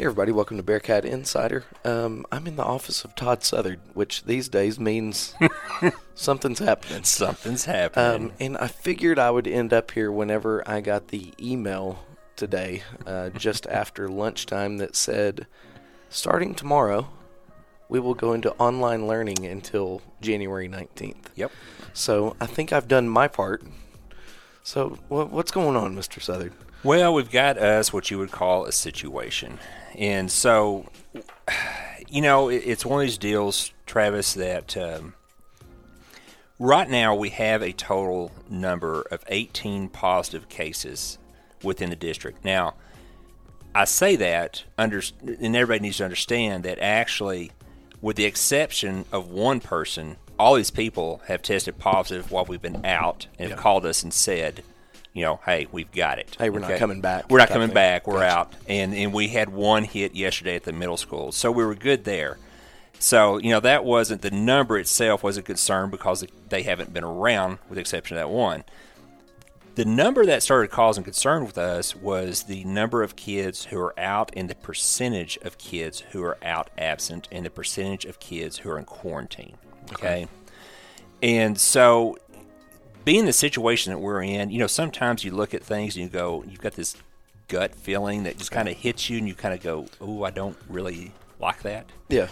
Hey, 0.00 0.06
everybody, 0.06 0.32
welcome 0.32 0.56
to 0.56 0.62
Bearcat 0.62 1.04
Insider. 1.04 1.64
Um, 1.84 2.24
I'm 2.32 2.46
in 2.46 2.56
the 2.56 2.64
office 2.64 3.04
of 3.04 3.14
Todd 3.14 3.44
Southard, 3.44 3.80
which 3.92 4.24
these 4.24 4.48
days 4.48 4.80
means 4.80 5.34
something's 6.14 6.58
happening. 6.58 7.04
Something's 7.04 7.66
happening. 7.66 8.28
Um, 8.28 8.32
and 8.40 8.56
I 8.56 8.68
figured 8.68 9.18
I 9.18 9.30
would 9.30 9.46
end 9.46 9.74
up 9.74 9.90
here 9.90 10.10
whenever 10.10 10.66
I 10.66 10.80
got 10.80 11.08
the 11.08 11.34
email 11.38 12.02
today, 12.34 12.82
uh, 13.06 13.28
just 13.28 13.66
after 13.70 14.08
lunchtime, 14.08 14.78
that 14.78 14.96
said, 14.96 15.46
starting 16.08 16.54
tomorrow, 16.54 17.10
we 17.90 18.00
will 18.00 18.14
go 18.14 18.32
into 18.32 18.54
online 18.54 19.06
learning 19.06 19.44
until 19.44 20.00
January 20.22 20.66
19th. 20.66 21.26
yep. 21.34 21.52
So 21.92 22.36
I 22.40 22.46
think 22.46 22.72
I've 22.72 22.88
done 22.88 23.06
my 23.06 23.28
part. 23.28 23.62
So 24.70 24.96
wha 25.08 25.24
what's 25.24 25.50
going 25.50 25.74
on, 25.74 25.96
Mr. 25.96 26.22
Southard? 26.22 26.52
Well, 26.84 27.12
we've 27.12 27.28
got 27.28 27.58
us 27.58 27.92
what 27.92 28.08
you 28.08 28.18
would 28.18 28.30
call 28.30 28.66
a 28.66 28.72
situation. 28.72 29.58
And 29.96 30.30
so, 30.30 30.86
you 32.08 32.22
know, 32.22 32.48
it, 32.48 32.62
it's 32.64 32.86
one 32.86 33.00
of 33.00 33.06
these 33.08 33.18
deals, 33.18 33.72
Travis, 33.86 34.34
that 34.34 34.76
um, 34.76 35.14
right 36.60 36.88
now 36.88 37.16
we 37.16 37.30
have 37.30 37.62
a 37.62 37.72
total 37.72 38.30
number 38.48 39.02
of 39.10 39.24
18 39.26 39.88
positive 39.88 40.48
cases 40.48 41.18
within 41.64 41.90
the 41.90 41.96
district. 41.96 42.44
Now, 42.44 42.74
I 43.74 43.86
say 43.86 44.14
that, 44.14 44.62
under, 44.78 45.02
and 45.20 45.56
everybody 45.56 45.80
needs 45.80 45.96
to 45.96 46.04
understand 46.04 46.62
that 46.62 46.78
actually, 46.78 47.50
with 48.00 48.14
the 48.14 48.24
exception 48.24 49.04
of 49.10 49.30
one 49.30 49.58
person, 49.58 50.16
all 50.40 50.54
these 50.54 50.70
people 50.70 51.20
have 51.26 51.42
tested 51.42 51.78
positive 51.78 52.30
while 52.32 52.46
we've 52.46 52.62
been 52.62 52.84
out 52.84 53.26
and 53.38 53.50
have 53.50 53.58
called 53.58 53.84
us 53.84 54.02
and 54.02 54.12
said, 54.12 54.62
you 55.12 55.22
know, 55.22 55.40
hey, 55.44 55.66
we've 55.70 55.92
got 55.92 56.18
it. 56.18 56.34
Hey, 56.38 56.48
we're 56.48 56.60
not 56.60 56.78
coming 56.78 57.00
back 57.00 57.28
We're 57.30 57.38
not 57.38 57.48
coming 57.48 57.68
thing. 57.68 57.74
back. 57.74 58.06
We're 58.06 58.20
Gotcha. 58.20 58.38
out. 58.38 58.52
And 58.66 58.94
and 58.94 59.12
we 59.12 59.28
had 59.28 59.50
one 59.50 59.84
hit 59.84 60.14
yesterday 60.14 60.56
at 60.56 60.64
the 60.64 60.72
middle 60.72 60.96
school, 60.96 61.30
so 61.30 61.52
we 61.52 61.64
were 61.64 61.74
good 61.74 62.04
there. 62.04 62.38
So 62.98 63.38
you 63.38 63.50
know 63.50 63.60
that 63.60 63.84
wasn't 63.84 64.22
the 64.22 64.30
number 64.30 64.78
itself 64.78 65.22
was 65.22 65.36
a 65.36 65.42
concern 65.42 65.90
because 65.90 66.24
they 66.48 66.62
haven't 66.62 66.94
been 66.94 67.04
around, 67.04 67.58
with 67.68 67.74
the 67.76 67.80
exception 67.80 68.16
of 68.16 68.22
that 68.22 68.30
one. 68.30 68.64
The 69.74 69.84
number 69.84 70.26
that 70.26 70.42
started 70.42 70.70
causing 70.70 71.04
concern 71.04 71.44
with 71.44 71.56
us 71.58 71.94
was 71.94 72.44
the 72.44 72.64
number 72.64 73.02
of 73.02 73.16
kids 73.16 73.66
who 73.66 73.78
are 73.78 73.98
out 73.98 74.32
and 74.36 74.48
the 74.50 74.54
percentage 74.54 75.38
of 75.42 75.58
kids 75.58 76.00
who 76.10 76.22
are 76.22 76.38
out 76.42 76.70
absent 76.76 77.28
and 77.30 77.46
the 77.46 77.50
percentage 77.50 78.04
of 78.04 78.20
kids 78.20 78.58
who 78.58 78.70
are 78.70 78.78
in 78.78 78.84
quarantine. 78.84 79.56
Okay. 79.92 80.28
And 81.22 81.58
so, 81.58 82.18
being 83.04 83.26
the 83.26 83.32
situation 83.32 83.92
that 83.92 83.98
we're 83.98 84.22
in, 84.22 84.50
you 84.50 84.58
know, 84.58 84.66
sometimes 84.66 85.24
you 85.24 85.32
look 85.32 85.54
at 85.54 85.62
things 85.62 85.96
and 85.96 86.04
you 86.04 86.10
go, 86.10 86.44
you've 86.48 86.60
got 86.60 86.72
this 86.72 86.96
gut 87.48 87.74
feeling 87.74 88.22
that 88.22 88.38
just 88.38 88.50
kind 88.50 88.68
of 88.68 88.76
hits 88.76 89.10
you 89.10 89.18
and 89.18 89.28
you 89.28 89.34
kind 89.34 89.52
of 89.52 89.60
go, 89.60 89.86
oh, 90.00 90.22
I 90.22 90.30
don't 90.30 90.56
really 90.68 91.12
like 91.38 91.62
that. 91.62 91.86
Yeah. 92.08 92.28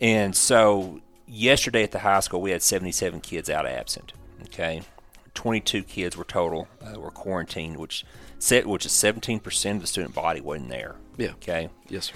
And 0.00 0.34
so 0.34 1.00
yesterday 1.26 1.82
at 1.82 1.92
the 1.92 1.98
high 2.00 2.20
school, 2.20 2.40
we 2.40 2.50
had 2.50 2.62
77 2.62 3.20
kids 3.20 3.50
out 3.50 3.66
absent. 3.66 4.12
Okay, 4.44 4.82
22 5.34 5.82
kids 5.82 6.16
were 6.16 6.24
total 6.24 6.66
uh, 6.82 6.98
were 6.98 7.10
quarantined, 7.10 7.76
which 7.76 8.04
set 8.38 8.66
which 8.66 8.86
is 8.86 8.92
17 8.92 9.38
percent 9.40 9.76
of 9.76 9.82
the 9.82 9.86
student 9.86 10.14
body 10.14 10.40
wasn't 10.40 10.70
there. 10.70 10.96
Yeah. 11.16 11.32
Okay. 11.32 11.68
Yes, 11.88 12.06
sir. 12.06 12.14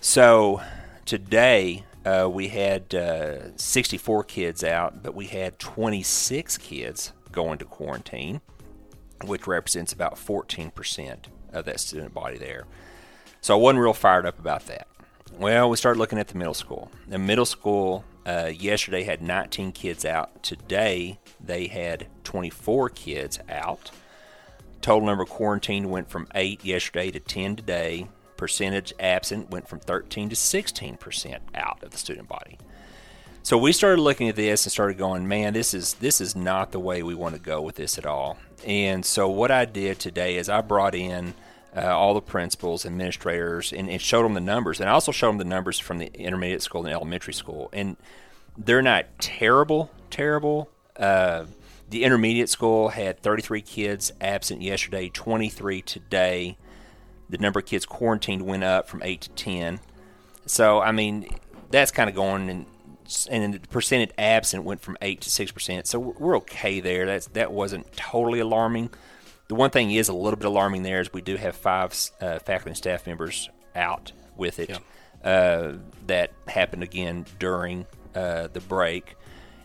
So 0.00 0.62
today 1.04 1.84
uh, 2.04 2.28
we 2.30 2.48
had 2.48 2.94
uh, 2.94 3.56
64 3.56 4.24
kids 4.24 4.64
out, 4.64 5.02
but 5.02 5.14
we 5.14 5.26
had 5.26 5.58
26 5.58 6.58
kids 6.58 7.12
going 7.30 7.58
to 7.58 7.64
quarantine, 7.64 8.40
which 9.24 9.46
represents 9.46 9.92
about 9.92 10.16
14% 10.16 11.26
of 11.52 11.64
that 11.64 11.80
student 11.80 12.12
body 12.12 12.38
there. 12.38 12.66
So 13.40 13.54
I 13.54 13.60
wasn't 13.60 13.80
real 13.80 13.92
fired 13.92 14.26
up 14.26 14.38
about 14.38 14.66
that. 14.66 14.88
Well, 15.38 15.70
we 15.70 15.76
started 15.76 15.98
looking 15.98 16.18
at 16.18 16.28
the 16.28 16.38
middle 16.38 16.54
school. 16.54 16.90
The 17.08 17.18
middle 17.18 17.46
school 17.46 18.04
uh, 18.26 18.50
yesterday 18.54 19.02
had 19.02 19.22
19 19.22 19.72
kids 19.72 20.04
out. 20.04 20.42
Today 20.42 21.18
they 21.40 21.66
had 21.68 22.06
24 22.24 22.90
kids 22.90 23.38
out. 23.48 23.90
Total 24.80 25.06
number 25.06 25.24
quarantined 25.24 25.90
went 25.90 26.10
from 26.10 26.26
8 26.34 26.64
yesterday 26.64 27.10
to 27.10 27.20
10 27.20 27.56
today. 27.56 28.08
Percentage 28.42 28.92
absent 28.98 29.50
went 29.50 29.68
from 29.68 29.78
13 29.78 30.30
to 30.30 30.34
16% 30.34 31.38
out 31.54 31.80
of 31.84 31.92
the 31.92 31.96
student 31.96 32.28
body. 32.28 32.58
So 33.44 33.56
we 33.56 33.70
started 33.70 34.02
looking 34.02 34.28
at 34.28 34.34
this 34.34 34.66
and 34.66 34.72
started 34.72 34.98
going, 34.98 35.28
man, 35.28 35.54
this 35.54 35.72
is 35.72 35.94
this 35.94 36.20
is 36.20 36.34
not 36.34 36.72
the 36.72 36.80
way 36.80 37.04
we 37.04 37.14
want 37.14 37.36
to 37.36 37.40
go 37.40 37.62
with 37.62 37.76
this 37.76 37.98
at 37.98 38.04
all. 38.04 38.38
And 38.66 39.06
so 39.06 39.28
what 39.28 39.52
I 39.52 39.64
did 39.64 40.00
today 40.00 40.38
is 40.38 40.48
I 40.48 40.60
brought 40.60 40.96
in 40.96 41.34
uh, 41.76 41.96
all 41.96 42.14
the 42.14 42.20
principals, 42.20 42.84
administrators, 42.84 43.72
and, 43.72 43.88
and 43.88 44.02
showed 44.02 44.24
them 44.24 44.34
the 44.34 44.40
numbers, 44.40 44.80
and 44.80 44.90
I 44.90 44.92
also 44.92 45.12
showed 45.12 45.28
them 45.28 45.38
the 45.38 45.44
numbers 45.44 45.78
from 45.78 45.98
the 45.98 46.12
intermediate 46.12 46.62
school 46.62 46.84
and 46.84 46.92
elementary 46.92 47.34
school, 47.34 47.70
and 47.72 47.96
they're 48.58 48.82
not 48.82 49.06
terrible, 49.20 49.88
terrible. 50.10 50.68
Uh, 50.96 51.44
the 51.90 52.02
intermediate 52.02 52.48
school 52.48 52.88
had 52.88 53.20
33 53.20 53.62
kids 53.62 54.12
absent 54.20 54.62
yesterday, 54.62 55.10
23 55.10 55.80
today. 55.82 56.56
The 57.32 57.38
number 57.38 57.58
of 57.58 57.66
kids 57.66 57.86
quarantined 57.86 58.42
went 58.42 58.62
up 58.62 58.88
from 58.88 59.02
eight 59.02 59.22
to 59.22 59.30
10. 59.30 59.80
So 60.46 60.80
I 60.80 60.92
mean, 60.92 61.28
that's 61.70 61.90
kind 61.90 62.08
of 62.08 62.14
going 62.14 62.48
and 62.48 62.66
and 63.30 63.54
the 63.54 63.60
percentage 63.68 64.10
absent 64.16 64.64
went 64.64 64.80
from 64.80 64.96
eight 65.02 65.22
to 65.22 65.30
six 65.30 65.50
percent. 65.50 65.86
So 65.86 65.98
we're 65.98 66.36
okay 66.38 66.80
there. 66.80 67.06
That's 67.06 67.26
that 67.28 67.52
wasn't 67.52 67.92
totally 67.96 68.40
alarming. 68.40 68.90
The 69.48 69.54
one 69.54 69.70
thing 69.70 69.90
is 69.90 70.08
a 70.08 70.14
little 70.14 70.36
bit 70.36 70.46
alarming 70.46 70.82
there 70.82 71.00
is 71.00 71.12
we 71.12 71.20
do 71.20 71.36
have 71.36 71.56
five 71.56 71.92
uh, 72.20 72.38
faculty 72.38 72.70
and 72.70 72.76
staff 72.76 73.06
members 73.06 73.50
out 73.74 74.12
with 74.36 74.58
it. 74.58 74.78
Uh, 75.24 75.74
that 76.06 76.32
happened 76.48 76.82
again 76.82 77.26
during 77.38 77.86
uh, 78.14 78.48
the 78.52 78.60
break. 78.60 79.16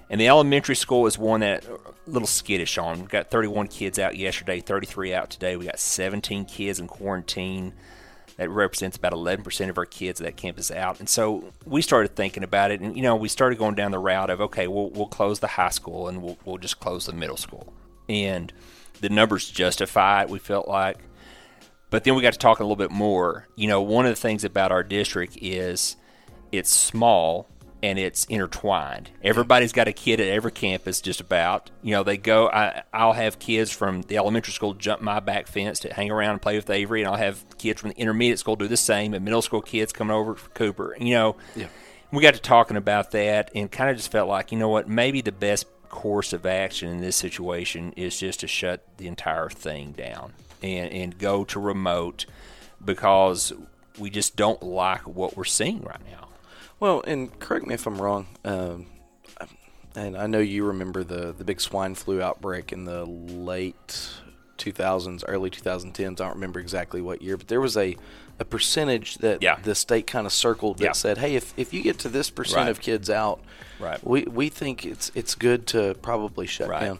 And 0.09 0.21
the 0.21 0.27
elementary 0.27 0.75
school 0.75 1.05
is 1.05 1.17
one 1.17 1.41
that 1.41 1.65
a 1.65 2.09
little 2.09 2.27
skittish 2.27 2.77
on. 2.77 3.01
We 3.01 3.07
got 3.07 3.29
31 3.29 3.67
kids 3.67 3.99
out 3.99 4.15
yesterday, 4.15 4.61
33 4.61 5.13
out 5.13 5.29
today. 5.29 5.57
We 5.57 5.65
got 5.65 5.79
17 5.79 6.45
kids 6.45 6.79
in 6.79 6.87
quarantine. 6.87 7.73
That 8.37 8.49
represents 8.49 8.95
about 8.95 9.13
11% 9.13 9.69
of 9.69 9.77
our 9.77 9.85
kids 9.85 10.21
at 10.21 10.25
that 10.25 10.37
campus 10.37 10.69
out. 10.69 10.99
And 10.99 11.09
so 11.09 11.51
we 11.65 11.81
started 11.81 12.15
thinking 12.15 12.43
about 12.43 12.69
it. 12.71 12.81
And, 12.81 12.95
you 12.95 13.01
know, 13.01 13.15
we 13.15 13.29
started 13.29 13.57
going 13.57 13.75
down 13.75 13.91
the 13.91 13.99
route 13.99 14.29
of, 14.29 14.39
okay, 14.41 14.67
we'll, 14.67 14.91
we'll 14.91 15.07
close 15.07 15.39
the 15.39 15.47
high 15.47 15.69
school 15.69 16.07
and 16.07 16.21
we'll, 16.21 16.37
we'll 16.45 16.59
just 16.59 16.79
close 16.79 17.07
the 17.07 17.13
middle 17.13 17.35
school. 17.35 17.73
And 18.07 18.53
the 19.01 19.09
numbers 19.09 19.49
justify 19.49 20.21
it, 20.23 20.29
we 20.29 20.39
felt 20.39 20.67
like. 20.67 20.99
But 21.89 22.03
then 22.03 22.15
we 22.15 22.21
got 22.21 22.33
to 22.33 22.39
talk 22.39 22.59
a 22.59 22.63
little 22.63 22.75
bit 22.75 22.91
more. 22.91 23.47
You 23.55 23.67
know, 23.67 23.81
one 23.81 24.05
of 24.05 24.11
the 24.11 24.21
things 24.21 24.43
about 24.43 24.71
our 24.71 24.83
district 24.83 25.37
is 25.41 25.95
it's 26.51 26.69
small 26.69 27.49
and 27.83 27.99
it's 27.99 28.25
intertwined. 28.25 29.09
Everybody's 29.23 29.71
got 29.71 29.87
a 29.87 29.93
kid 29.93 30.19
at 30.19 30.27
every 30.27 30.51
campus, 30.51 30.99
just 31.01 31.21
about. 31.21 31.69
You 31.83 31.91
know, 31.91 32.03
they 32.03 32.17
go. 32.17 32.47
I, 32.49 32.83
I'll 32.93 33.13
have 33.13 33.39
kids 33.39 33.71
from 33.71 34.01
the 34.03 34.17
elementary 34.17 34.53
school 34.53 34.73
jump 34.73 35.01
my 35.01 35.19
back 35.19 35.47
fence 35.47 35.79
to 35.81 35.93
hang 35.93 36.09
around 36.11 36.31
and 36.31 36.41
play 36.41 36.55
with 36.55 36.69
Avery, 36.69 37.01
and 37.01 37.09
I'll 37.09 37.17
have 37.17 37.45
kids 37.57 37.81
from 37.81 37.89
the 37.91 37.97
intermediate 37.97 38.39
school 38.39 38.55
do 38.55 38.67
the 38.67 38.77
same, 38.77 39.13
and 39.13 39.23
middle 39.23 39.41
school 39.41 39.61
kids 39.61 39.93
coming 39.93 40.15
over 40.15 40.35
for 40.35 40.49
Cooper. 40.51 40.95
You 40.99 41.13
know, 41.13 41.35
Yeah. 41.55 41.67
we 42.11 42.21
got 42.23 42.33
to 42.33 42.41
talking 42.41 42.77
about 42.77 43.11
that, 43.11 43.51
and 43.53 43.71
kind 43.71 43.89
of 43.89 43.97
just 43.97 44.11
felt 44.11 44.27
like, 44.29 44.51
you 44.51 44.57
know 44.57 44.69
what, 44.69 44.87
maybe 44.89 45.21
the 45.21 45.31
best 45.31 45.65
course 45.89 46.33
of 46.33 46.45
action 46.45 46.89
in 46.89 46.99
this 47.01 47.15
situation 47.15 47.93
is 47.95 48.19
just 48.19 48.41
to 48.41 48.47
shut 48.47 48.83
the 48.97 49.07
entire 49.07 49.49
thing 49.49 49.93
down 49.93 50.33
and 50.61 50.91
and 50.91 51.17
go 51.17 51.43
to 51.45 51.59
remote 51.59 52.25
because 52.83 53.53
we 53.97 54.09
just 54.09 54.35
don't 54.35 54.61
like 54.61 55.07
what 55.07 55.35
we're 55.37 55.43
seeing 55.45 55.81
right 55.81 56.01
now. 56.11 56.26
Well, 56.79 57.01
and 57.07 57.37
correct 57.39 57.65
me 57.65 57.73
if 57.73 57.87
I'm 57.87 58.01
wrong. 58.01 58.27
Um, 58.45 58.87
and 59.95 60.15
I 60.15 60.27
know 60.27 60.39
you 60.39 60.63
remember 60.65 61.03
the 61.03 61.33
the 61.33 61.43
big 61.43 61.59
swine 61.59 61.95
flu 61.95 62.21
outbreak 62.21 62.71
in 62.71 62.85
the 62.85 63.05
late 63.05 64.09
2000s, 64.57 65.23
early 65.27 65.49
2010s. 65.49 65.99
I 66.21 66.25
don't 66.25 66.33
remember 66.35 66.59
exactly 66.59 67.01
what 67.01 67.21
year, 67.21 67.37
but 67.37 67.47
there 67.47 67.61
was 67.61 67.75
a 67.77 67.95
a 68.39 68.45
percentage 68.45 69.15
that 69.17 69.41
Yeah. 69.41 69.57
the 69.63 69.73
state 69.73 70.05
kind 70.05 70.27
of 70.27 70.33
circled 70.33 70.77
that 70.77 70.83
Yeah. 70.83 70.91
said, 70.91 71.17
"Hey, 71.17 71.35
if, 71.35 71.55
if 71.57 71.73
you 71.73 71.81
get 71.81 71.97
to 71.99 72.09
this 72.09 72.29
percent 72.29 72.65
Right. 72.65 72.69
of 72.69 72.79
kids 72.79 73.09
out, 73.09 73.39
Right. 73.79 73.99
we 74.05 74.23
we 74.25 74.49
think 74.49 74.85
it's 74.85 75.11
it's 75.15 75.33
good 75.33 75.65
to 75.67 75.95
probably 76.03 76.45
shut 76.45 76.69
Right. 76.69 76.81
down." 76.81 76.99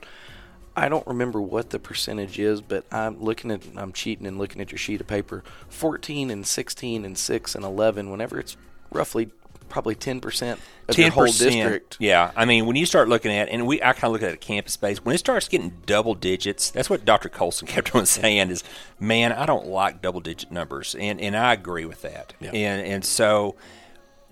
I 0.75 0.89
don't 0.89 1.05
remember 1.07 1.39
what 1.41 1.69
the 1.71 1.79
percentage 1.79 2.39
is, 2.39 2.61
but 2.61 2.85
I'm 2.91 3.21
looking 3.21 3.51
at 3.51 3.61
I'm 3.75 3.93
cheating 3.93 4.25
and 4.25 4.39
looking 4.39 4.59
at 4.61 4.71
your 4.71 4.77
sheet 4.79 5.01
of 5.01 5.07
paper. 5.07 5.43
14 5.69 6.31
and 6.31 6.45
16 6.47 7.05
and 7.05 7.15
6 7.17 7.53
and 7.55 7.63
11 7.63 8.09
whenever 8.09 8.39
it's 8.39 8.57
roughly 8.91 9.29
probably 9.69 9.95
10% 9.95 10.57
of 10.87 10.97
your 10.97 11.09
whole 11.11 11.25
district. 11.25 11.97
Yeah, 11.99 12.31
I 12.35 12.45
mean, 12.45 12.65
when 12.65 12.75
you 12.75 12.85
start 12.85 13.09
looking 13.09 13.31
at, 13.31 13.49
and 13.49 13.67
we, 13.67 13.81
I 13.81 13.93
kind 13.93 14.05
of 14.05 14.11
look 14.13 14.23
at 14.23 14.29
it 14.29 14.33
at 14.33 14.41
campus 14.41 14.77
base. 14.77 15.03
When 15.03 15.13
it 15.15 15.19
starts 15.19 15.47
getting 15.47 15.81
double 15.85 16.15
digits, 16.15 16.71
that's 16.71 16.89
what 16.89 17.05
Dr. 17.05 17.29
Colson 17.29 17.67
kept 17.67 17.95
on 17.95 18.05
saying 18.05 18.49
is, 18.49 18.63
man, 18.99 19.31
I 19.31 19.45
don't 19.45 19.67
like 19.67 20.01
double 20.01 20.19
digit 20.19 20.51
numbers, 20.51 20.95
and 20.99 21.19
and 21.21 21.35
I 21.35 21.53
agree 21.53 21.85
with 21.85 22.01
that. 22.01 22.33
Yeah. 22.39 22.51
And 22.51 22.85
and 22.85 23.05
so, 23.05 23.55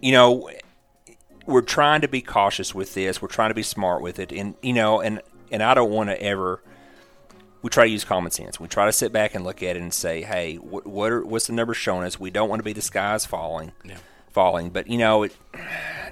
you 0.01 0.11
know, 0.11 0.49
we're 1.45 1.61
trying 1.61 2.01
to 2.01 2.07
be 2.07 2.21
cautious 2.21 2.73
with 2.73 2.93
this. 2.93 3.21
We're 3.21 3.27
trying 3.27 3.49
to 3.49 3.55
be 3.55 3.63
smart 3.63 4.01
with 4.01 4.19
it, 4.19 4.31
and 4.31 4.55
you 4.61 4.73
know, 4.73 5.01
and 5.01 5.21
and 5.51 5.61
I 5.61 5.73
don't 5.73 5.91
want 5.91 6.09
to 6.09 6.21
ever 6.21 6.61
we 7.65 7.69
try 7.71 7.85
to 7.85 7.89
use 7.89 8.03
common 8.03 8.29
sense. 8.29 8.59
We 8.59 8.67
try 8.67 8.85
to 8.85 8.91
sit 8.91 9.11
back 9.11 9.33
and 9.33 9.43
look 9.43 9.63
at 9.63 9.75
it 9.75 9.81
and 9.81 9.91
say, 9.91 10.21
hey, 10.21 10.57
what, 10.57 10.85
what 10.85 11.11
are 11.11 11.25
what's 11.25 11.47
the 11.47 11.53
number 11.53 11.73
showing 11.73 12.03
us? 12.03 12.19
We 12.19 12.29
don't 12.29 12.47
want 12.47 12.59
to 12.59 12.63
be 12.63 12.73
the 12.73 12.81
skies 12.83 13.25
falling, 13.25 13.71
Yeah. 13.83 13.97
Falling. 14.35 14.69
But 14.69 14.87
you 14.87 14.97
know, 14.99 15.23
it, 15.23 15.35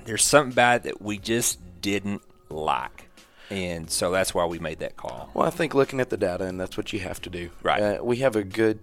there's 0.05 0.23
something 0.23 0.55
bad 0.55 0.83
that 0.83 1.01
we 1.01 1.19
just 1.19 1.59
didn't 1.81 2.21
like, 2.49 3.09
and 3.51 3.89
so 3.91 4.09
that's 4.11 4.33
why 4.33 4.45
we 4.45 4.57
made 4.57 4.79
that 4.79 4.95
call. 4.97 5.29
Well, 5.35 5.45
I 5.45 5.51
think 5.51 5.75
looking 5.75 5.99
at 5.99 6.09
the 6.09 6.17
data, 6.17 6.45
and 6.45 6.59
that's 6.59 6.77
what 6.77 6.91
you 6.93 6.99
have 7.01 7.21
to 7.23 7.29
do. 7.29 7.51
Right. 7.61 7.81
Uh, 7.99 8.03
we 8.03 8.17
have 8.17 8.35
a 8.35 8.43
good 8.43 8.79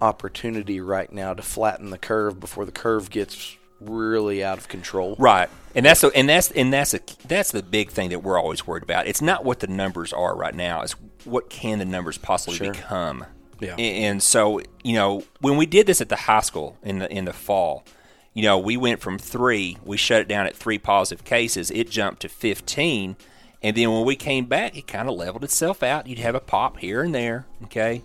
opportunity 0.00 0.80
right 0.80 1.12
now 1.12 1.32
to 1.34 1.42
flatten 1.42 1.90
the 1.90 1.98
curve 1.98 2.38
before 2.40 2.64
the 2.64 2.72
curve 2.72 3.08
gets 3.10 3.56
really 3.80 4.42
out 4.44 4.58
of 4.58 4.68
control. 4.68 5.16
Right, 5.18 5.48
and 5.74 5.84
that's 5.86 6.02
the, 6.02 6.08
and 6.14 6.28
that's 6.28 6.50
and 6.52 6.72
that's 6.72 6.94
a 6.94 7.00
that's 7.26 7.50
the 7.52 7.62
big 7.62 7.90
thing 7.90 8.10
that 8.10 8.20
we're 8.22 8.38
always 8.38 8.66
worried 8.66 8.82
about. 8.82 9.06
It's 9.06 9.22
not 9.22 9.44
what 9.44 9.60
the 9.60 9.66
numbers 9.68 10.12
are 10.12 10.36
right 10.36 10.54
now; 10.54 10.82
it's 10.82 10.92
what 11.24 11.48
can 11.50 11.78
the 11.78 11.84
numbers 11.84 12.18
possibly 12.18 12.56
Sure. 12.58 12.72
become. 12.72 13.24
Yeah. 13.60 13.76
A- 13.78 14.04
And 14.06 14.20
so, 14.20 14.60
you 14.82 14.94
know, 14.94 15.22
when 15.40 15.56
we 15.56 15.66
did 15.66 15.86
this 15.86 16.00
at 16.00 16.08
the 16.08 16.16
high 16.16 16.40
school 16.40 16.76
in 16.82 16.98
the 16.98 17.10
in 17.12 17.24
the 17.26 17.32
fall, 17.32 17.84
you 18.34 18.42
know, 18.42 18.58
we 18.58 18.76
went 18.76 19.00
from 19.00 19.18
three, 19.18 19.76
we 19.84 19.96
shut 19.96 20.22
it 20.22 20.28
down 20.28 20.46
at 20.46 20.56
three 20.56 20.78
positive 20.78 21.24
cases. 21.24 21.70
It 21.70 21.90
jumped 21.90 22.22
to 22.22 22.28
fifteen, 22.28 23.16
and 23.62 23.76
then 23.76 23.92
when 23.92 24.04
we 24.04 24.16
came 24.16 24.46
back, 24.46 24.76
it 24.76 24.86
kind 24.86 25.08
of 25.08 25.16
leveled 25.16 25.44
itself 25.44 25.82
out. 25.82 26.06
You'd 26.06 26.18
have 26.18 26.34
a 26.34 26.40
pop 26.40 26.78
here 26.78 27.02
and 27.02 27.14
there, 27.14 27.46
okay. 27.64 28.02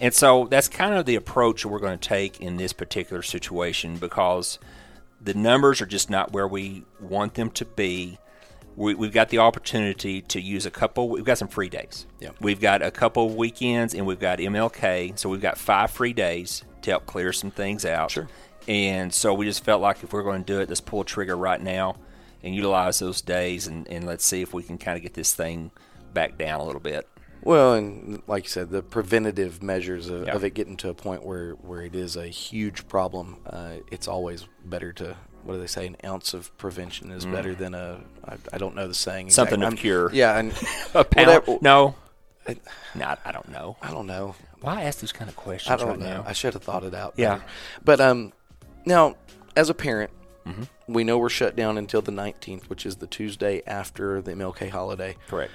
And 0.00 0.12
so 0.12 0.46
that's 0.50 0.68
kind 0.68 0.94
of 0.94 1.06
the 1.06 1.14
approach 1.14 1.64
we're 1.64 1.78
going 1.78 1.98
to 1.98 2.08
take 2.08 2.40
in 2.40 2.56
this 2.56 2.72
particular 2.72 3.22
situation 3.22 3.96
because 3.96 4.58
the 5.20 5.34
numbers 5.34 5.80
are 5.80 5.86
just 5.86 6.10
not 6.10 6.32
where 6.32 6.48
we 6.48 6.84
want 7.00 7.34
them 7.34 7.50
to 7.52 7.64
be. 7.64 8.18
We, 8.76 8.94
we've 8.94 9.12
got 9.12 9.28
the 9.28 9.38
opportunity 9.38 10.20
to 10.22 10.40
use 10.40 10.66
a 10.66 10.70
couple. 10.70 11.08
We've 11.08 11.24
got 11.24 11.38
some 11.38 11.48
free 11.48 11.68
days. 11.68 12.06
Yeah. 12.20 12.30
We've 12.40 12.60
got 12.60 12.82
a 12.82 12.90
couple 12.90 13.26
of 13.26 13.36
weekends, 13.36 13.94
and 13.94 14.04
we've 14.04 14.18
got 14.18 14.40
MLK, 14.40 15.16
so 15.18 15.28
we've 15.28 15.40
got 15.40 15.58
five 15.58 15.90
free 15.92 16.12
days 16.12 16.64
to 16.82 16.90
help 16.90 17.06
clear 17.06 17.32
some 17.32 17.52
things 17.52 17.84
out. 17.84 18.10
Sure. 18.10 18.28
And 18.68 19.12
so 19.12 19.34
we 19.34 19.44
just 19.46 19.64
felt 19.64 19.82
like 19.82 20.02
if 20.02 20.12
we're 20.12 20.22
going 20.22 20.44
to 20.44 20.52
do 20.52 20.60
it, 20.60 20.68
let's 20.68 20.80
pull 20.80 21.02
a 21.02 21.04
trigger 21.04 21.36
right 21.36 21.60
now 21.60 21.96
and 22.42 22.54
utilize 22.54 22.98
those 22.98 23.20
days, 23.22 23.66
and, 23.66 23.86
and 23.88 24.06
let's 24.06 24.24
see 24.24 24.42
if 24.42 24.52
we 24.52 24.62
can 24.62 24.76
kind 24.78 24.96
of 24.96 25.02
get 25.02 25.14
this 25.14 25.34
thing 25.34 25.70
back 26.12 26.36
down 26.38 26.60
a 26.60 26.64
little 26.64 26.80
bit. 26.80 27.08
Well, 27.42 27.74
and 27.74 28.22
like 28.26 28.44
you 28.44 28.48
said, 28.50 28.70
the 28.70 28.82
preventative 28.82 29.62
measures 29.62 30.08
of, 30.08 30.26
Yeah. 30.26 30.34
of 30.34 30.44
it 30.44 30.54
getting 30.54 30.76
to 30.78 30.88
a 30.88 30.94
point 30.94 31.24
where, 31.24 31.52
where 31.52 31.82
it 31.82 31.94
is 31.94 32.16
a 32.16 32.26
huge 32.26 32.88
problem, 32.88 33.36
uh, 33.46 33.74
it's 33.90 34.08
always 34.08 34.46
better 34.64 34.92
to, 34.94 35.16
what 35.42 35.54
do 35.54 35.60
they 35.60 35.66
say, 35.66 35.86
an 35.86 35.96
ounce 36.04 36.32
of 36.32 36.56
prevention 36.56 37.10
is 37.10 37.26
better 37.26 37.54
than 37.54 37.74
a, 37.74 38.00
I, 38.26 38.36
I 38.52 38.58
don't 38.58 38.74
know 38.74 38.88
the 38.88 38.94
saying. 38.94 39.28
Mm. 39.28 39.32
Something 39.32 39.60
exactly. 39.62 39.76
of 39.76 39.80
cure. 39.80 40.10
Yeah, 40.14 40.38
and 40.38 40.52
A 40.94 41.04
pound? 41.04 41.26
whatever- 41.26 41.58
no. 41.60 41.94
I- 42.48 42.56
No, 42.94 43.16
I 43.24 43.32
don't 43.32 43.48
know. 43.50 43.76
I 43.82 43.90
don't 43.90 44.06
know. 44.06 44.34
Why 44.60 44.82
ask 44.84 45.00
those 45.00 45.12
kind 45.12 45.28
of 45.30 45.36
questions 45.36 45.70
I 45.72 45.76
don't 45.76 45.88
right 45.88 45.98
know. 45.98 46.22
now? 46.22 46.24
I 46.26 46.32
should 46.34 46.52
have 46.54 46.62
thought 46.62 46.84
it 46.84 46.94
out. 46.94 47.14
Yeah. 47.16 47.36
better. 47.36 47.44
But 47.84 48.00
um, 48.00 48.32
now 48.84 49.16
as 49.56 49.68
a 49.70 49.74
parent, 49.74 50.10
Mm-hmm. 50.46 50.64
we 50.92 51.04
know 51.04 51.16
we're 51.16 51.30
shut 51.30 51.56
down 51.56 51.78
until 51.78 52.02
the 52.02 52.12
19th, 52.12 52.64
which 52.64 52.84
is 52.84 52.96
the 52.96 53.06
Tuesday 53.06 53.62
after 53.66 54.20
the 54.20 54.32
MLK 54.32 54.68
holiday. 54.68 55.16
Correct. 55.26 55.52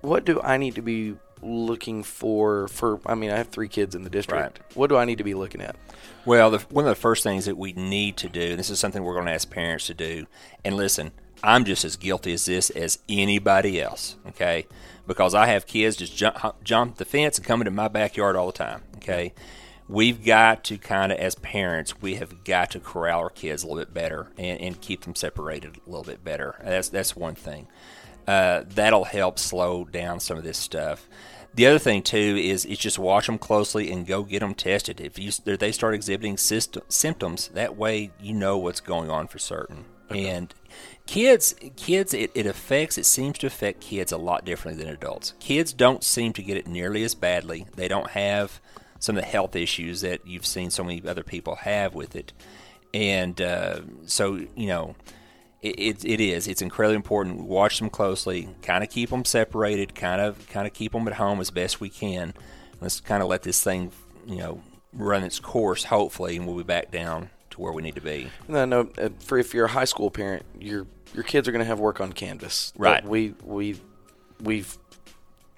What 0.00 0.24
do 0.24 0.40
I 0.40 0.56
need 0.56 0.74
to 0.74 0.82
be 0.82 1.14
looking 1.40 2.02
for? 2.02 2.66
For 2.66 2.98
I 3.06 3.14
mean, 3.14 3.30
I 3.30 3.36
have 3.36 3.46
three 3.48 3.68
kids 3.68 3.94
in 3.94 4.02
the 4.02 4.10
district. 4.10 4.58
Right. 4.58 4.76
What 4.76 4.88
do 4.88 4.96
I 4.96 5.04
need 5.04 5.18
to 5.18 5.24
be 5.24 5.34
looking 5.34 5.60
at? 5.60 5.76
Well, 6.24 6.50
the, 6.50 6.58
one 6.70 6.84
of 6.84 6.88
the 6.88 7.00
first 7.00 7.22
things 7.22 7.44
that 7.44 7.56
we 7.56 7.74
need 7.74 8.16
to 8.16 8.28
do, 8.28 8.40
and 8.50 8.58
this 8.58 8.70
is 8.70 8.80
something 8.80 9.04
we're 9.04 9.14
going 9.14 9.26
to 9.26 9.32
ask 9.32 9.48
parents 9.48 9.86
to 9.86 9.94
do, 9.94 10.26
and 10.64 10.76
listen, 10.76 11.12
I'm 11.44 11.64
just 11.64 11.84
as 11.84 11.94
guilty 11.94 12.32
as 12.32 12.46
this 12.46 12.70
as 12.70 12.98
anybody 13.08 13.80
else, 13.80 14.16
okay? 14.30 14.66
Because 15.06 15.32
I 15.32 15.46
have 15.46 15.64
kids 15.66 15.94
just 15.96 16.16
jump, 16.16 16.36
jump 16.64 16.96
the 16.96 17.04
fence 17.04 17.38
and 17.38 17.46
come 17.46 17.60
into 17.60 17.70
my 17.70 17.86
backyard 17.86 18.34
all 18.34 18.46
the 18.46 18.52
time, 18.52 18.82
okay? 18.96 19.32
We've 19.88 20.24
got 20.24 20.64
to 20.64 20.78
kind 20.78 21.12
of, 21.12 21.18
as 21.18 21.36
parents, 21.36 22.00
we 22.02 22.16
have 22.16 22.42
got 22.44 22.72
to 22.72 22.80
corral 22.80 23.20
our 23.20 23.30
kids 23.30 23.62
a 23.62 23.66
little 23.66 23.84
bit 23.84 23.94
better 23.94 24.28
and, 24.36 24.60
and 24.60 24.80
keep 24.80 25.02
them 25.02 25.14
separated 25.14 25.78
a 25.86 25.90
little 25.90 26.04
bit 26.04 26.24
better. 26.24 26.56
That's 26.62 26.88
that's 26.88 27.14
one 27.14 27.36
thing. 27.36 27.68
Uh, 28.26 28.64
that'll 28.68 29.04
help 29.04 29.38
slow 29.38 29.84
down 29.84 30.18
some 30.18 30.36
of 30.36 30.42
this 30.44 30.58
stuff. 30.58 31.08
The 31.54 31.66
other 31.66 31.78
thing 31.78 32.02
too 32.02 32.36
is 32.36 32.64
is 32.64 32.78
just 32.78 32.98
watch 32.98 33.26
them 33.26 33.38
closely 33.38 33.90
and 33.92 34.06
go 34.06 34.24
get 34.24 34.40
them 34.40 34.54
tested. 34.54 35.00
If 35.00 35.18
you 35.18 35.30
if 35.46 35.58
they 35.58 35.72
start 35.72 35.94
exhibiting 35.94 36.36
syst- 36.36 36.82
symptoms, 36.88 37.48
that 37.54 37.76
way 37.76 38.10
you 38.20 38.34
know 38.34 38.58
what's 38.58 38.80
going 38.80 39.08
on 39.08 39.28
for 39.28 39.38
certain. 39.38 39.84
And 40.08 40.54
kids, 41.06 41.54
kids, 41.76 42.14
it, 42.14 42.30
it 42.34 42.46
affects. 42.46 42.96
It 42.96 43.06
seems 43.06 43.38
to 43.38 43.46
affect 43.48 43.80
kids 43.80 44.12
a 44.12 44.18
lot 44.18 44.44
differently 44.44 44.84
than 44.84 44.92
adults. 44.92 45.34
Kids 45.40 45.72
don't 45.72 46.04
seem 46.04 46.32
to 46.34 46.42
get 46.42 46.56
it 46.56 46.68
nearly 46.68 47.02
as 47.02 47.14
badly. 47.14 47.66
They 47.74 47.88
don't 47.88 48.10
have 48.10 48.60
some 49.06 49.16
of 49.16 49.22
the 49.22 49.28
health 49.28 49.54
issues 49.56 50.00
that 50.00 50.26
you've 50.26 50.44
seen 50.44 50.68
so 50.70 50.82
many 50.82 51.00
other 51.06 51.22
people 51.22 51.54
have 51.56 51.94
with 51.94 52.16
it. 52.16 52.32
And 52.92 53.40
uh, 53.40 53.80
so 54.06 54.34
you 54.54 54.66
know, 54.66 54.96
it, 55.62 55.78
it, 55.78 56.04
it 56.04 56.20
is. 56.20 56.48
It's 56.48 56.60
incredibly 56.62 56.96
important. 56.96 57.40
Watch 57.46 57.78
them 57.78 57.88
closely, 57.88 58.48
kind 58.62 58.82
of 58.82 58.90
keep 58.90 59.10
them 59.10 59.24
separated, 59.24 59.94
kind 59.94 60.20
of 60.20 60.48
kind 60.48 60.66
of 60.66 60.72
keep 60.72 60.92
them 60.92 61.06
at 61.06 61.14
home 61.14 61.40
as 61.40 61.50
best 61.50 61.80
we 61.80 61.88
can. 61.88 62.34
Let's 62.80 63.00
kind 63.00 63.22
of 63.22 63.28
let 63.28 63.42
this 63.42 63.62
thing, 63.62 63.92
you 64.26 64.36
know, 64.36 64.60
run 64.92 65.22
its 65.22 65.38
course. 65.38 65.84
Hopefully, 65.84 66.36
and 66.36 66.46
we'll 66.46 66.56
be 66.56 66.62
back 66.64 66.90
down 66.90 67.30
to 67.50 67.60
where 67.60 67.72
we 67.72 67.82
need 67.82 67.94
to 67.94 68.00
be. 68.00 68.28
No, 68.48 68.64
no. 68.64 68.90
uh, 68.98 69.10
For 69.20 69.38
if 69.38 69.54
you're 69.54 69.66
a 69.66 69.70
high 69.70 69.84
school 69.86 70.10
parent, 70.10 70.44
your 70.58 70.86
your 71.14 71.22
kids 71.24 71.46
are 71.48 71.52
going 71.52 71.64
to 71.64 71.68
have 71.68 71.78
work 71.78 72.00
on 72.00 72.12
Canvas. 72.12 72.72
Right. 72.76 73.02
But 73.02 73.10
We 73.10 73.34
we 73.44 73.76
we've 74.40 74.76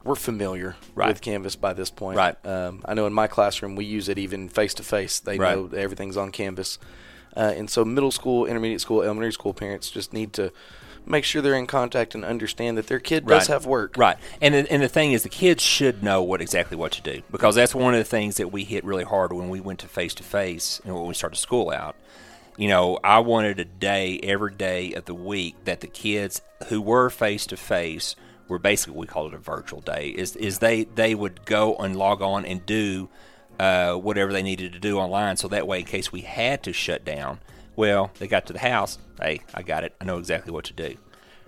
we're 0.09 0.15
familiar 0.17 0.75
Right. 0.95 1.09
with 1.09 1.21
Canvas 1.21 1.55
by 1.55 1.75
this 1.75 1.91
point. 1.91 2.17
Right. 2.17 2.35
Um, 2.47 2.83
I 2.87 2.95
know 2.95 3.07
in 3.07 3.13
my 3.13 3.27
classroom 3.27 3.77
we 3.77 3.85
use 3.85 4.09
it 4.09 4.19
even 4.19 4.49
face 4.49 4.73
to 4.75 4.83
face. 4.83 5.21
They 5.21 5.39
Right. 5.39 5.55
know 5.57 5.71
everything's 5.77 6.17
on 6.17 6.33
Canvas, 6.33 6.79
uh, 7.37 7.53
and 7.55 7.69
so 7.69 7.85
middle 7.85 8.11
school, 8.11 8.47
intermediate 8.47 8.81
school, 8.81 9.03
elementary 9.03 9.33
school 9.33 9.53
parents 9.53 9.91
just 9.91 10.13
need 10.15 10.33
to 10.33 10.51
make 11.07 11.25
sure 11.25 11.41
they're 11.41 11.55
in 11.55 11.67
contact 11.67 12.15
and 12.15 12.25
understand 12.25 12.77
that 12.77 12.87
their 12.87 12.99
kid 12.99 13.27
does 13.27 13.49
Right. 13.49 13.55
have 13.55 13.65
work. 13.67 13.95
Right. 13.97 14.17
And 14.43 14.55
the, 14.55 14.71
and 14.73 14.83
the 14.83 14.89
thing 14.89 15.13
is, 15.13 15.23
the 15.23 15.29
kids 15.29 15.63
should 15.63 16.03
know 16.03 16.23
what 16.23 16.41
exactly 16.41 16.77
what 16.77 16.93
to 16.93 17.03
do 17.03 17.23
because 17.31 17.55
that's 17.55 17.75
one 17.75 17.95
of 17.95 17.99
the 17.99 18.05
things 18.05 18.37
that 18.39 18.51
we 18.53 18.65
hit 18.65 18.85
really 18.85 19.05
hard 19.05 19.33
when 19.33 19.49
we 19.51 19.61
went 19.61 19.79
to 19.81 19.89
face 19.89 20.15
to 20.15 20.23
face 20.23 20.81
and 20.85 20.95
when 20.95 21.07
we 21.07 21.15
started 21.15 21.37
school 21.37 21.71
out. 21.71 21.97
You 22.59 22.69
know, 22.69 22.99
I 23.05 23.21
wanted 23.21 23.61
a 23.61 23.65
day 23.65 24.19
every 24.23 24.53
day 24.53 24.93
of 24.95 25.05
the 25.05 25.15
week 25.15 25.55
that 25.65 25.81
the 25.81 25.87
kids 25.87 26.41
who 26.69 26.81
were 26.83 27.09
face 27.09 27.47
to 27.47 27.57
face 27.57 28.17
were 28.49 28.59
basically 28.59 28.99
we 28.99 29.07
call 29.07 29.27
it 29.27 29.35
a 29.35 29.39
virtual 29.39 29.81
day. 29.81 30.09
Is 30.09 30.35
is 30.37 30.59
they 30.59 30.85
they 30.85 31.15
would 31.15 31.45
go 31.45 31.77
and 31.77 31.97
log 31.97 32.23
on 32.23 32.45
and 32.45 32.65
do 32.67 33.09
uh, 33.61 33.95
whatever 33.95 34.33
they 34.33 34.43
needed 34.43 34.73
to 34.73 34.79
do 34.79 34.99
online, 34.99 35.37
so 35.37 35.49
that 35.49 35.67
way 35.67 35.81
in 35.81 35.85
case 35.85 36.13
we 36.13 36.21
had 36.23 36.63
to 36.63 36.73
shut 36.73 37.05
down, 37.05 37.41
well, 37.77 38.11
they 38.19 38.27
got 38.29 38.47
to 38.47 38.53
the 38.53 38.59
house. 38.61 38.99
Hey, 39.21 39.41
I 39.55 39.63
got 39.63 39.85
it. 39.85 39.95
I 40.01 40.05
know 40.05 40.19
exactly 40.19 40.53
what 40.53 40.65
to 40.67 40.73
do, 40.73 40.97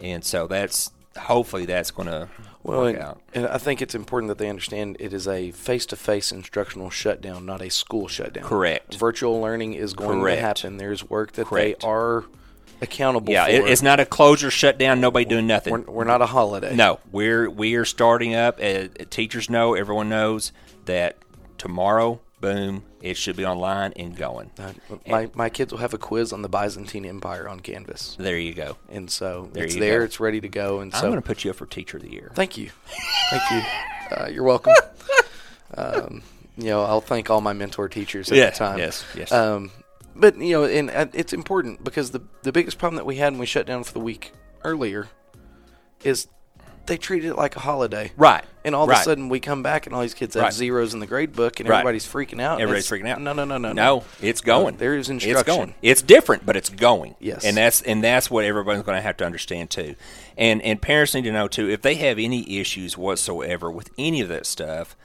and 0.01 0.25
so 0.25 0.47
that's 0.47 0.91
hopefully 1.17 1.67
that's 1.67 1.91
going 1.91 2.07
to 2.09 2.29
Well, 2.63 2.83
work 2.83 2.95
and, 2.95 3.05
out. 3.05 3.21
and 3.35 3.47
I 3.47 3.59
think 3.59 3.83
it's 3.83 3.97
important 3.97 4.29
that 4.29 4.39
they 4.39 4.49
understand 4.49 4.97
it 5.01 5.13
is 5.13 5.27
a 5.27 5.51
face-to-face 5.51 6.31
instructional 6.31 6.89
shutdown, 6.89 7.45
not 7.45 7.61
a 7.61 7.69
school 7.69 8.07
shutdown. 8.07 8.45
Correct. 8.45 8.95
Virtual 8.95 9.41
learning 9.41 9.75
is 9.75 9.93
going 9.93 10.21
Correct. 10.21 10.39
to 10.39 10.47
happen. 10.47 10.77
There's 10.77 11.09
work 11.11 11.33
that 11.33 11.47
Correct. 11.49 11.81
they 11.81 11.87
are 11.87 12.25
accountable 12.83 13.33
Yeah, 13.33 13.45
for. 13.47 13.51
it, 13.51 13.69
it's 13.71 13.83
not 13.83 14.01
a 14.01 14.07
closure 14.07 14.51
shutdown. 14.51 15.01
Nobody 15.01 15.25
doing 15.25 15.47
nothing. 15.47 15.73
we're, 15.73 15.81
we're 15.93 16.05
not 16.05 16.23
a 16.23 16.27
holiday. 16.27 16.75
No, 16.75 17.01
we're 17.13 17.49
we 17.51 17.75
are 17.77 17.85
starting 17.85 18.35
up. 18.35 18.59
Uh, 18.63 18.89
teachers 19.11 19.49
know, 19.51 19.75
everyone 19.75 20.09
knows 20.09 20.53
that 20.87 21.17
tomorrow, 21.59 22.21
boom, 22.41 22.85
it 23.03 23.17
should 23.17 23.37
be 23.37 23.45
online 23.47 23.93
and 23.97 24.17
going. 24.17 24.51
Uh, 24.59 24.73
my, 25.07 25.31
my 25.35 25.49
kids 25.51 25.73
will 25.73 25.79
have 25.81 25.93
a 25.95 25.99
quiz 25.99 26.33
on 26.33 26.43
the 26.43 26.49
Byzantine 26.49 27.05
Empire 27.05 27.49
on 27.49 27.61
Canvas, 27.61 28.17
There 28.19 28.39
you 28.39 28.55
go. 28.55 28.77
and 28.91 29.11
so 29.11 29.49
There 29.53 29.65
it's 29.65 29.77
there. 29.77 29.99
go. 30.01 30.05
It's 30.05 30.21
ready 30.21 30.41
to 30.41 30.49
go. 30.49 30.81
And 30.81 30.93
so 30.93 31.01
I'm 31.01 31.11
going 31.11 31.23
to 31.23 31.27
put 31.27 31.45
you 31.45 31.51
up 31.51 31.57
for 31.57 31.67
teacher 31.67 31.97
of 31.99 32.03
the 32.03 32.11
year. 32.13 32.33
thank 32.35 32.57
you, 32.59 32.71
thank 33.31 33.43
you. 33.51 33.61
Uh, 34.11 34.27
you're 34.29 34.43
welcome. 34.43 34.73
um, 35.77 36.21
you 36.57 36.65
know, 36.65 36.83
I'll 36.83 37.01
thank 37.01 37.31
all 37.31 37.41
my 37.41 37.53
mentor 37.53 37.89
teachers 37.89 38.29
at 38.33 38.37
Yeah, 38.37 38.51
the 38.51 38.57
time. 38.57 38.79
yes, 38.79 39.05
yes. 39.17 39.31
Um, 39.31 39.71
but 40.17 40.37
you 40.39 40.53
know, 40.53 40.65
and 40.65 40.91
uh, 40.91 41.07
it's 41.13 41.33
important 41.33 41.83
because 41.85 42.11
the 42.11 42.21
the 42.43 42.53
biggest 42.53 42.79
problem 42.79 42.97
that 42.97 43.07
we 43.07 43.17
had 43.17 43.33
when 43.33 43.41
we 43.41 43.47
shut 43.47 43.67
down 43.67 43.85
for 43.85 43.93
the 43.93 44.01
week 44.01 44.33
earlier 44.65 45.09
is 46.03 46.29
they 46.87 46.97
treated 46.97 47.29
it 47.31 47.35
like 47.37 47.55
a 47.57 47.61
holiday. 47.61 48.11
Right. 48.17 48.43
And 48.65 48.75
all 48.75 48.85
of 48.85 48.89
Right. 48.89 49.01
a 49.01 49.05
sudden, 49.05 49.29
we 49.29 49.39
come 49.39 49.63
back 49.63 49.87
and 49.87 49.95
all 49.95 50.01
these 50.03 50.15
kids 50.15 50.35
have 50.35 50.43
Right. 50.45 50.53
zeros 50.53 50.93
in 50.93 50.99
the 51.01 51.07
grade 51.07 51.33
book, 51.33 51.61
and 51.61 51.69
Right. 51.69 51.79
everybody's 51.81 52.07
freaking 52.07 52.41
out. 52.41 52.55
and 52.55 52.63
Everybody's 52.63 52.91
it's- 52.91 53.07
freaking 53.07 53.09
out. 53.09 53.21
No, 53.21 53.33
no, 53.33 53.45
no, 53.45 53.59
no, 53.59 53.73
No, 53.73 54.05
it's 54.21 54.41
going. 54.41 54.77
There 54.79 54.95
is 54.97 55.09
It's 55.09 55.25
instruction. 55.25 55.55
going. 55.57 55.75
It's 55.83 56.03
different, 56.03 56.45
but 56.47 56.57
it's 56.57 56.71
going. 56.71 57.15
Yes. 57.21 57.45
and 57.45 57.57
that's 57.57 57.83
and 57.83 58.03
that's 58.03 58.31
what 58.31 58.45
everybody's 58.45 58.83
going 58.83 58.97
to 58.97 59.03
have 59.03 59.17
to 59.19 59.25
understand 59.27 59.71
too. 59.71 59.95
And 60.37 60.61
and 60.63 60.81
parents 60.83 61.15
need 61.15 61.25
to 61.25 61.33
know 61.33 61.47
too 61.49 61.69
if 61.71 61.83
they 61.83 61.95
have 61.97 62.19
any 62.19 62.59
issues 62.59 62.97
whatsoever 62.99 63.71
with 63.71 63.91
any 63.99 64.21
of 64.23 64.29
that 64.31 64.47
stuff, 64.47 64.97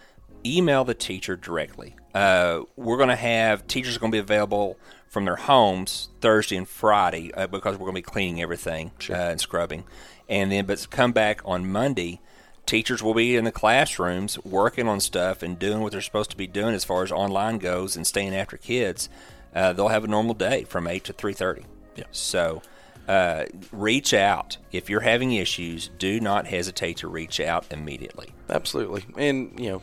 email 0.46 0.86
the 0.86 0.94
teacher 0.96 1.36
directly. 1.36 1.96
Uh, 2.16 2.62
we're 2.78 2.98
going 2.98 3.10
to 3.10 3.16
have 3.16 3.68
teachers 3.68 3.98
are 3.98 4.00
going 4.00 4.12
to 4.12 4.16
be 4.16 4.20
available 4.20 4.78
from 5.16 5.24
their 5.24 5.38
homes 5.38 6.10
Thursday 6.20 6.58
and 6.58 6.68
Friday 6.68 7.34
uh, 7.34 7.48
because 7.48 7.78
we're 7.78 7.88
going 7.90 7.96
to 7.96 8.02
be 8.08 8.12
cleaning 8.14 8.42
everything 8.42 8.92
uh, 9.10 9.14
and 9.14 9.40
scrubbing, 9.40 9.86
and 10.28 10.52
then 10.52 10.66
but 10.66 10.86
come 10.92 11.14
back 11.14 11.40
on 11.46 11.72
Monday. 11.72 12.20
teachers 12.66 13.04
will 13.04 13.14
be 13.14 13.36
in 13.36 13.46
the 13.46 13.52
classrooms 13.52 14.44
working 14.44 14.88
on 14.88 15.00
stuff 15.00 15.44
and 15.44 15.60
doing 15.60 15.82
what 15.82 15.92
they're 15.92 16.02
supposed 16.02 16.32
to 16.32 16.38
be 16.38 16.48
doing 16.48 16.74
as 16.74 16.84
far 16.84 17.04
as 17.04 17.12
online 17.12 17.58
goes 17.58 17.96
and 17.96 18.06
staying 18.06 18.36
after 18.36 18.58
kids. 18.58 19.10
Uh, 19.54 19.74
they'll 19.74 19.90
have 19.90 20.04
a 20.04 20.08
normal 20.08 20.34
day 20.34 20.64
from 20.64 20.88
eight 20.88 21.04
to 21.06 21.14
three 21.14 21.34
thirty. 21.34 21.66
Yeah. 21.96 22.06
So 22.12 22.62
uh, 23.08 23.46
reach 23.72 24.14
out 24.14 24.58
if 24.72 24.90
you're 24.90 25.02
having 25.02 25.32
issues. 25.34 25.90
Do 25.98 26.20
not 26.20 26.48
hesitate 26.48 26.98
to 26.98 27.08
reach 27.08 27.40
out 27.40 27.66
immediately. 27.72 28.34
Absolutely. 28.50 29.06
And, 29.18 29.58
you 29.60 29.70
know, 29.70 29.82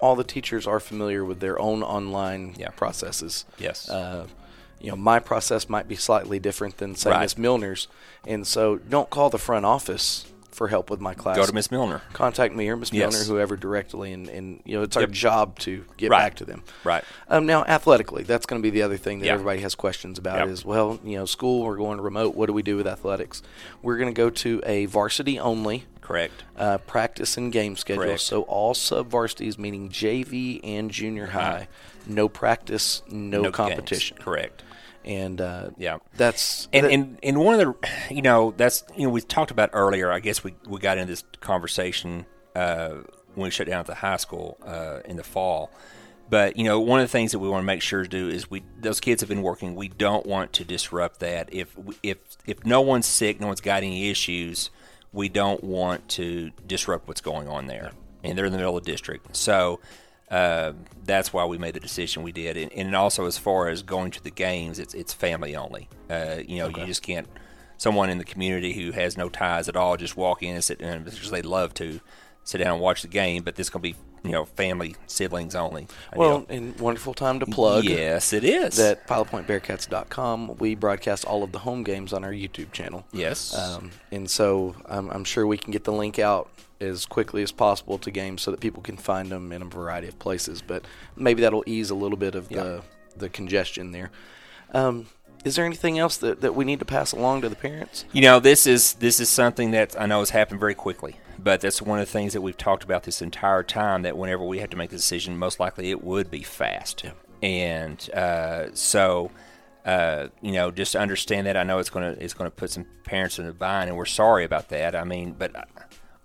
all 0.00 0.16
the 0.16 0.24
teachers 0.24 0.66
are 0.66 0.80
familiar 0.80 1.24
with 1.24 1.40
their 1.40 1.58
own 1.58 1.82
online 1.82 2.54
Yeah. 2.56 2.70
processes. 2.70 3.44
Yes. 3.58 3.88
Uh, 3.88 4.26
you 4.80 4.90
know, 4.90 4.96
my 4.96 5.18
process 5.18 5.68
might 5.68 5.88
be 5.88 5.96
slightly 5.96 6.38
different 6.38 6.76
than, 6.78 6.94
say, 6.94 7.10
Right. 7.10 7.20
Miss 7.22 7.38
Milner's. 7.38 7.88
And 8.26 8.46
so 8.46 8.76
don't 8.76 9.08
call 9.08 9.30
the 9.30 9.38
front 9.38 9.64
office 9.64 10.26
for 10.50 10.68
help 10.68 10.88
with 10.88 11.00
my 11.00 11.14
class. 11.14 11.36
Go 11.36 11.46
to 11.46 11.52
Miss 11.52 11.70
Milner. 11.72 12.02
Contact 12.12 12.54
me 12.54 12.68
or 12.68 12.76
Miss 12.76 12.92
Yes. 12.92 13.12
Milner, 13.12 13.24
whoever 13.26 13.56
directly, 13.56 14.12
and, 14.12 14.28
and 14.28 14.60
you 14.64 14.76
know, 14.76 14.82
it's 14.84 14.96
our 14.96 15.02
Yep. 15.02 15.10
job 15.10 15.58
to 15.60 15.84
get 15.96 16.10
Right. 16.10 16.18
back 16.20 16.34
to 16.36 16.44
them. 16.44 16.62
Right. 16.84 17.02
Um, 17.28 17.44
now, 17.46 17.64
athletically, 17.64 18.22
that's 18.22 18.46
going 18.46 18.62
to 18.62 18.62
be 18.62 18.70
the 18.70 18.82
other 18.82 18.96
thing 18.96 19.18
that 19.18 19.26
Yeah. 19.26 19.32
everybody 19.32 19.62
has 19.62 19.74
questions 19.74 20.16
about 20.16 20.38
Yep. 20.40 20.48
is, 20.50 20.64
well, 20.64 21.00
you 21.02 21.16
know, 21.16 21.24
school, 21.24 21.64
we're 21.64 21.76
going 21.76 22.00
remote. 22.00 22.36
What 22.36 22.46
do 22.46 22.52
we 22.52 22.62
do 22.62 22.76
with 22.76 22.86
athletics? 22.86 23.42
We're 23.82 23.96
going 23.96 24.14
to 24.14 24.16
go 24.16 24.30
to 24.30 24.62
a 24.64 24.86
varsity 24.86 25.40
only 25.40 25.86
Correct. 26.04 26.44
uh, 26.56 26.78
practice 26.78 27.36
and 27.36 27.50
game 27.52 27.74
schedule. 27.76 28.04
Correct. 28.04 28.20
So 28.20 28.42
all 28.42 28.74
sub 28.74 29.08
varsities, 29.08 29.58
meaning 29.58 29.88
JV 29.88 30.60
and 30.62 30.90
junior 30.90 31.26
high, 31.26 31.66
no 32.06 32.28
practice, 32.28 33.02
no, 33.10 33.42
games. 33.42 33.54
competition. 33.56 34.18
Correct. 34.20 34.62
And 35.04 35.40
uh, 35.40 35.70
Yeah. 35.76 35.98
that's 36.16 36.68
And, 36.72 36.86
that- 36.86 36.92
and 36.92 37.18
and 37.22 37.38
one 37.38 37.58
of 37.58 37.60
the 37.60 38.14
you 38.14 38.22
know 38.22 38.52
that's 38.56 38.84
you 38.96 39.04
know 39.04 39.10
we 39.10 39.20
talked 39.20 39.50
about 39.50 39.70
earlier. 39.72 40.10
I 40.12 40.20
guess 40.20 40.44
we 40.44 40.54
we 40.66 40.78
got 40.78 40.96
into 40.98 41.10
this 41.12 41.24
conversation 41.40 42.26
uh, 42.54 42.90
when 43.34 43.44
we 43.46 43.50
shut 43.50 43.66
down 43.66 43.80
at 43.80 43.86
the 43.86 43.94
high 43.96 44.16
school 44.18 44.56
uh, 44.64 45.00
in 45.04 45.16
the 45.16 45.24
fall. 45.24 45.70
But 46.30 46.56
you 46.56 46.64
know 46.64 46.80
one 46.80 47.00
of 47.00 47.04
the 47.04 47.12
things 47.12 47.32
that 47.32 47.38
we 47.38 47.48
want 47.50 47.62
to 47.62 47.66
make 47.66 47.82
sure 47.82 48.02
to 48.02 48.08
do 48.08 48.28
is 48.30 48.50
we 48.50 48.62
those 48.80 48.98
kids 48.98 49.20
have 49.20 49.28
been 49.28 49.42
working. 49.42 49.74
We 49.74 49.88
don't 49.88 50.24
want 50.26 50.54
to 50.54 50.64
disrupt 50.64 51.20
that. 51.20 51.52
If 51.52 51.76
if 52.02 52.16
if 52.46 52.64
no 52.64 52.80
one's 52.80 53.04
sick, 53.06 53.40
no 53.40 53.46
one's 53.48 53.60
got 53.60 53.82
any 53.82 54.08
issues, 54.10 54.70
we 55.14 55.28
don't 55.30 55.64
want 55.64 56.06
to 56.10 56.50
disrupt 56.66 57.08
what's 57.08 57.22
going 57.22 57.48
on 57.48 57.66
there. 57.66 57.92
And 58.22 58.36
they're 58.36 58.46
in 58.46 58.52
the 58.52 58.58
middle 58.58 58.76
of 58.76 58.84
the 58.84 58.90
district, 58.90 59.36
so 59.36 59.80
uh, 60.30 60.72
that's 61.04 61.32
why 61.32 61.44
we 61.44 61.58
made 61.58 61.74
the 61.74 61.80
decision 61.80 62.22
we 62.22 62.32
did. 62.32 62.56
And, 62.56 62.72
and 62.72 62.96
also, 62.96 63.26
as 63.26 63.36
far 63.38 63.68
as 63.68 63.82
going 63.82 64.10
to 64.12 64.22
the 64.22 64.30
games, 64.30 64.78
it's 64.78 64.94
it's 64.94 65.12
family 65.12 65.54
only. 65.54 65.88
Uh, 66.08 66.36
you 66.46 66.58
know, 66.58 66.68
you 66.68 66.86
just 66.86 67.02
can't 67.02 67.28
someone 67.76 68.08
in 68.08 68.18
the 68.18 68.24
community 68.24 68.72
who 68.72 68.92
has 68.92 69.16
no 69.16 69.28
ties 69.28 69.68
at 69.68 69.76
all 69.76 69.96
just 69.96 70.16
walk 70.16 70.42
in 70.42 70.54
and 70.54 70.64
sit 70.64 70.78
down 70.78 71.02
because 71.02 71.30
they 71.30 71.42
love 71.42 71.74
to 71.74 72.00
sit 72.44 72.58
down 72.58 72.74
and 72.74 72.80
watch 72.80 73.02
the 73.02 73.08
game. 73.08 73.42
But 73.42 73.56
this 73.56 73.66
is 73.66 73.70
going 73.70 73.82
to 73.82 73.90
be 73.90 73.96
you 74.22 74.32
know 74.32 74.44
family 74.44 74.96
siblings 75.06 75.54
only. 75.54 75.86
well, 76.16 76.40
deal. 76.40 76.56
and 76.56 76.80
wonderful 76.80 77.14
time 77.14 77.40
to 77.40 77.46
plug. 77.46 77.84
yes, 77.84 78.32
it 78.32 78.44
is. 78.44 78.76
That 78.76 79.06
pilotpointbearcats.com, 79.06 80.56
we 80.58 80.74
broadcast 80.74 81.24
all 81.24 81.42
of 81.42 81.52
the 81.52 81.60
home 81.60 81.82
games 81.84 82.12
on 82.12 82.24
our 82.24 82.32
YouTube 82.32 82.72
channel. 82.72 83.04
yes, 83.12 83.54
Um, 83.54 83.90
and 84.10 84.28
so 84.30 84.76
I'm, 84.86 85.10
I'm 85.10 85.24
sure 85.24 85.46
we 85.46 85.58
can 85.58 85.72
get 85.72 85.84
the 85.84 85.92
link 85.92 86.18
out 86.18 86.48
as 86.80 87.06
quickly 87.06 87.42
as 87.42 87.52
possible 87.52 87.98
to 87.98 88.10
games 88.10 88.42
so 88.42 88.50
that 88.50 88.60
people 88.60 88.82
can 88.82 88.96
find 88.96 89.30
them 89.30 89.52
in 89.52 89.62
a 89.62 89.64
variety 89.66 90.08
of 90.08 90.18
places. 90.18 90.62
But 90.62 90.84
maybe 91.16 91.42
that'll 91.42 91.64
ease 91.66 91.90
a 91.90 91.94
little 91.94 92.18
bit 92.18 92.34
of 92.34 92.48
the, 92.48 92.82
the 93.16 93.28
congestion 93.28 93.92
there. 93.92 94.10
Um, 94.72 95.06
is 95.44 95.56
there 95.56 95.64
anything 95.64 95.98
else 95.98 96.16
that, 96.18 96.40
that 96.40 96.54
we 96.54 96.64
need 96.64 96.78
to 96.78 96.84
pass 96.84 97.12
along 97.12 97.42
to 97.42 97.48
the 97.48 97.56
parents? 97.56 98.06
You 98.12 98.22
know, 98.22 98.40
this 98.40 98.66
is 98.66 98.94
this 98.94 99.20
is 99.20 99.28
something 99.28 99.72
that 99.72 99.98
I 100.00 100.06
know 100.06 100.20
has 100.20 100.30
happened 100.30 100.58
very 100.58 100.74
quickly, 100.74 101.16
but 101.38 101.60
that's 101.60 101.82
one 101.82 101.98
of 101.98 102.06
the 102.06 102.12
things 102.12 102.32
that 102.32 102.40
we've 102.40 102.56
talked 102.56 102.84
about 102.84 103.04
this 103.04 103.22
entire 103.22 103.62
time. 103.62 104.02
That 104.02 104.16
whenever 104.16 104.44
we 104.44 104.58
have 104.58 104.70
to 104.70 104.76
make 104.76 104.90
a 104.92 104.96
decision, 104.96 105.36
most 105.36 105.60
likely 105.60 105.90
it 105.90 106.02
would 106.02 106.30
be 106.30 106.42
fast. 106.42 107.04
And 107.42 108.10
uh, 108.12 108.74
so, 108.74 109.30
uh, 109.84 110.28
you 110.40 110.52
know, 110.52 110.70
just 110.70 110.92
to 110.92 111.00
understand 111.00 111.46
that. 111.46 111.56
I 111.56 111.62
know 111.62 111.78
it's 111.78 111.90
gonna 111.90 112.16
it's 112.18 112.34
gonna 112.34 112.50
put 112.50 112.70
some 112.70 112.86
parents 113.04 113.38
in 113.38 113.46
a 113.46 113.52
bind, 113.52 113.88
and 113.88 113.96
we're 113.96 114.04
sorry 114.06 114.44
about 114.44 114.68
that. 114.70 114.94
I 114.94 115.04
mean, 115.04 115.34
but 115.38 115.54
uh, 115.54 115.64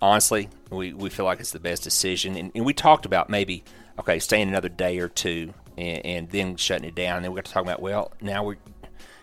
honestly, 0.02 0.50
we, 0.70 0.94
we 0.94 1.10
feel 1.10 1.26
like 1.26 1.40
it's 1.40 1.52
the 1.52 1.60
best 1.60 1.84
decision. 1.84 2.36
And, 2.36 2.52
and 2.56 2.66
we 2.66 2.74
talked 2.74 3.06
about 3.06 3.30
maybe 3.30 3.64
okay, 4.00 4.20
staying 4.20 4.48
another 4.48 4.70
day 4.70 5.00
or 5.00 5.10
two, 5.10 5.54
and, 5.78 6.06
and 6.06 6.30
then 6.30 6.56
shutting 6.56 6.88
it 6.88 6.96
down. 6.96 7.18
And 7.18 7.26
then 7.26 7.32
we 7.32 7.38
got 7.38 7.46
to 7.46 7.52
talk 7.52 7.64
about 7.64 7.82
well, 7.82 8.12
now 8.22 8.44
we're 8.44 8.58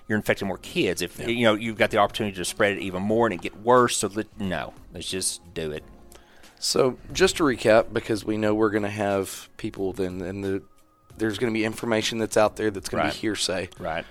you're 0.08 0.16
infecting 0.16 0.48
more 0.48 0.58
kids. 0.58 1.02
If 1.02 1.18
you 1.28 1.44
know 1.44 1.54
you've 1.54 1.78
got 1.78 1.90
the 1.90 1.98
opportunity 1.98 2.36
to 2.36 2.44
spread 2.44 2.76
it 2.76 2.80
even 2.80 3.02
more 3.02 3.26
and 3.26 3.34
it 3.34 3.40
get 3.42 3.56
worse, 3.60 3.98
so 3.98 4.08
let, 4.08 4.26
no, 4.40 4.72
let's 4.94 5.08
just 5.08 5.42
do 5.54 5.72
it. 5.72 5.84
So 6.58 6.96
just 7.12 7.36
to 7.36 7.42
recap, 7.42 7.92
because 7.92 8.24
we 8.24 8.36
know 8.36 8.54
we're 8.54 8.70
going 8.70 8.82
to 8.82 8.88
have 8.90 9.48
people 9.56 9.92
then, 9.92 10.20
and 10.22 10.42
the 10.44 10.62
there's 11.18 11.38
going 11.38 11.52
to 11.52 11.58
be 11.58 11.64
information 11.64 12.18
that's 12.18 12.36
out 12.36 12.56
there 12.56 12.70
that's 12.70 12.88
going 12.88 13.06
to 13.06 13.10
be 13.10 13.16
hearsay. 13.16 13.70
Right, 13.78 14.04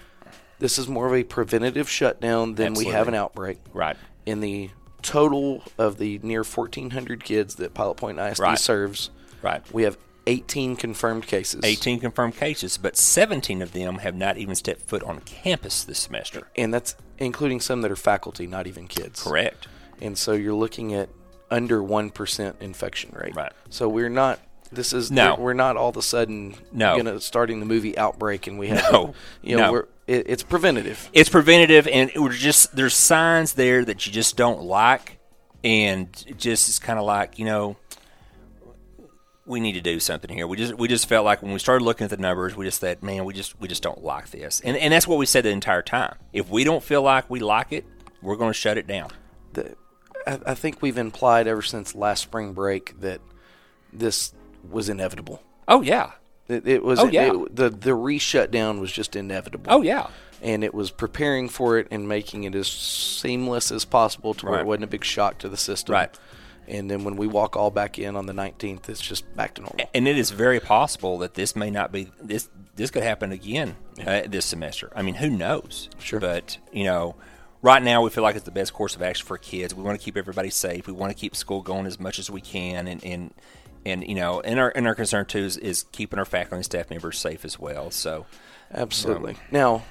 This 0.59 0.79
is 0.79 0.87
more 0.87 1.05
of 1.05 1.13
a 1.13 1.23
preventative 1.23 1.87
shutdown 1.89 2.55
than 2.55 2.73
we 2.73 2.85
have 2.85 3.07
an 3.07 3.13
outbreak. 3.13 3.59
right, 3.73 3.95
In 4.25 4.39
the 4.39 4.71
total 5.03 5.63
of 5.77 5.99
the 5.99 6.19
near 6.23 6.43
1,400 6.43 7.23
kids 7.23 7.55
that 7.55 7.75
Pilot 7.75 7.95
Point 7.97 8.17
ISD 8.17 8.39
Right. 8.39 8.57
serves, 8.57 9.11
right. 9.43 9.61
we 9.71 9.83
have 9.83 9.97
18 10.27 10.75
confirmed 10.75 11.27
cases. 11.27 11.61
18 11.63 11.99
confirmed 11.99 12.35
cases, 12.35 12.77
but 12.77 12.97
17 12.97 13.61
of 13.61 13.71
them 13.73 13.99
have 13.99 14.15
not 14.15 14.37
even 14.37 14.55
stepped 14.55 14.81
foot 14.81 15.03
on 15.03 15.19
campus 15.21 15.83
this 15.83 15.99
semester. 15.99 16.47
And 16.55 16.73
that's 16.73 16.95
including 17.17 17.59
some 17.61 17.81
that 17.81 17.91
are 17.91 17.95
faculty, 17.95 18.47
not 18.47 18.67
even 18.67 18.87
kids. 18.87 19.23
Correct. 19.23 19.67
And 20.01 20.17
so 20.17 20.33
you're 20.33 20.53
looking 20.55 20.93
at 20.93 21.09
under 21.51 21.81
1% 21.81 22.61
infection 22.61 23.11
rate. 23.15 23.35
Right. 23.35 23.51
So 23.69 23.87
we're 23.87 24.09
not. 24.09 24.39
This 24.71 24.93
is 24.93 25.11
No. 25.11 25.35
we're, 25.35 25.53
not 25.53 25.77
all 25.77 25.89
of 25.89 25.97
a 25.97 26.01
sudden 26.01 26.55
No. 26.71 26.97
gonna 26.97 27.21
starting 27.21 27.59
the 27.59 27.65
movie 27.67 27.95
Outbreak 27.97 28.47
and 28.47 28.57
we 28.57 28.69
have 28.69 28.91
No. 28.91 29.13
you 29.43 29.55
know 29.55 29.65
No. 29.67 29.71
we're 29.71 29.85
it, 30.07 30.25
it's 30.27 30.43
preventative 30.43 31.07
It's 31.13 31.29
preventative, 31.29 31.87
and 31.87 32.11
we're 32.15 32.33
just 32.33 32.75
there's 32.75 32.95
signs 32.95 33.53
there 33.53 33.85
that 33.85 34.05
you 34.05 34.11
just 34.11 34.35
don't 34.35 34.63
like, 34.63 35.19
and 35.63 36.07
it 36.27 36.37
just 36.37 36.67
it's 36.67 36.79
kind 36.79 36.97
of 36.99 37.05
like 37.05 37.37
you 37.39 37.45
know 37.45 37.75
we 39.45 39.59
need 39.59 39.73
to 39.73 39.81
do 39.81 39.99
something 39.99 40.29
here. 40.31 40.47
We 40.47 40.57
just 40.57 40.73
we 40.75 40.87
just 40.87 41.07
felt 41.07 41.25
like 41.25 41.41
when 41.41 41.51
we 41.53 41.59
started 41.59 41.83
looking 41.85 42.05
at 42.05 42.09
the 42.09 42.17
numbers, 42.17 42.55
we 42.55 42.65
just 42.65 42.79
said, 42.79 43.03
man, 43.03 43.25
we 43.25 43.33
just 43.33 43.59
we 43.59 43.67
just 43.67 43.83
don't 43.83 44.03
like 44.03 44.31
this, 44.31 44.59
and 44.61 44.75
and 44.77 44.91
that's 44.93 45.07
what 45.07 45.17
we 45.19 45.25
said 45.25 45.43
the 45.45 45.49
entire 45.51 45.81
time. 45.81 46.15
If 46.33 46.49
we 46.49 46.63
don't 46.63 46.83
feel 46.83 47.01
like 47.01 47.29
we 47.29 47.39
like 47.39 47.71
it, 47.71 47.85
we're 48.21 48.35
going 48.37 48.49
to 48.49 48.53
shut 48.57 48.77
it 48.77 48.87
down. 48.87 49.09
the, 49.53 49.75
I, 50.25 50.39
I 50.47 50.55
think 50.55 50.81
we've 50.81 50.97
implied 50.97 51.47
ever 51.47 51.61
since 51.61 51.93
last 51.93 52.23
spring 52.23 52.53
break 52.53 52.99
that 53.01 53.21
this 53.93 54.33
was 54.69 54.89
inevitable. 54.89 55.41
Oh 55.67 55.81
yeah, 55.81 56.11
It, 56.47 56.67
it 56.67 56.83
was 56.83 56.99
Oh, 56.99 57.07
yeah. 57.07 57.31
it- 57.33 57.55
the 57.55 57.69
the 57.69 57.93
re-shut 57.93 58.49
down 58.51 58.79
was 58.79 58.91
just 58.91 59.15
inevitable. 59.15 59.71
oh 59.71 59.81
yeah, 59.83 60.07
and 60.41 60.63
it 60.63 60.73
was 60.73 60.89
preparing 60.91 61.49
for 61.49 61.77
it 61.77 61.87
and 61.91 62.07
making 62.07 62.43
it 62.45 62.55
as 62.55 62.67
seamless 62.67 63.71
as 63.71 63.85
possible 63.85 64.33
to 64.35 64.45
where 64.47 64.59
it 64.59 64.65
wasn't 64.65 64.85
a 64.85 64.87
big 64.87 65.03
shock 65.03 65.37
to 65.39 65.49
the 65.49 65.57
system. 65.57 65.93
Right. 65.93 66.17
And 66.67 66.89
then 66.89 67.03
when 67.03 67.15
we 67.15 67.27
walk 67.27 67.55
all 67.55 67.71
back 67.71 67.99
in 67.99 68.15
on 68.15 68.25
the 68.25 68.33
19th, 68.33 68.89
it's 68.89 69.01
just 69.01 69.33
back 69.35 69.55
to 69.55 69.61
normal. 69.61 69.89
and 69.93 70.07
it 70.07 70.17
is 70.17 70.31
very 70.31 70.59
possible 70.59 71.17
that 71.19 71.35
this 71.35 71.55
may 71.55 71.69
not 71.69 71.91
be 71.91 72.11
this. 72.21 72.49
This 72.75 72.91
could 72.91 73.03
happen 73.03 73.31
again 73.31 73.77
uh, 74.05 74.23
this 74.27 74.45
semester. 74.45 74.91
I 74.93 75.01
mean, 75.01 75.15
who 75.15 75.29
knows? 75.29 75.89
Sure. 75.97 76.19
But 76.19 76.57
you 76.73 76.83
know, 76.83 77.15
right 77.61 77.81
now 77.81 78.01
we 78.01 78.09
feel 78.09 78.23
like 78.23 78.35
it's 78.35 78.45
the 78.45 78.51
best 78.51 78.73
course 78.73 78.95
of 78.95 79.01
action 79.01 79.25
for 79.25 79.37
kids. 79.37 79.73
We 79.73 79.83
want 79.83 79.97
to 79.99 80.03
keep 80.03 80.17
everybody 80.17 80.49
safe. 80.49 80.87
We 80.87 80.93
want 80.93 81.11
to 81.11 81.17
keep 81.17 81.35
school 81.35 81.61
going 81.61 81.85
as 81.85 81.99
much 81.99 82.19
as 82.19 82.29
we 82.29 82.41
can, 82.41 82.87
and 82.87 83.03
and 83.05 83.33
and 83.85 84.05
you 84.07 84.15
know, 84.15 84.41
and 84.41 84.59
our 84.59 84.73
and 84.75 84.87
our 84.87 84.95
concern 84.95 85.25
too 85.25 85.39
is, 85.39 85.57
is 85.57 85.83
keeping 85.91 86.19
our 86.19 86.25
faculty 86.25 86.57
and 86.57 86.65
staff 86.65 86.89
members 86.89 87.17
safe 87.17 87.45
as 87.45 87.57
well. 87.59 87.91
So 87.91 88.25
Absolutely. 88.73 89.37
Now, 89.51 89.83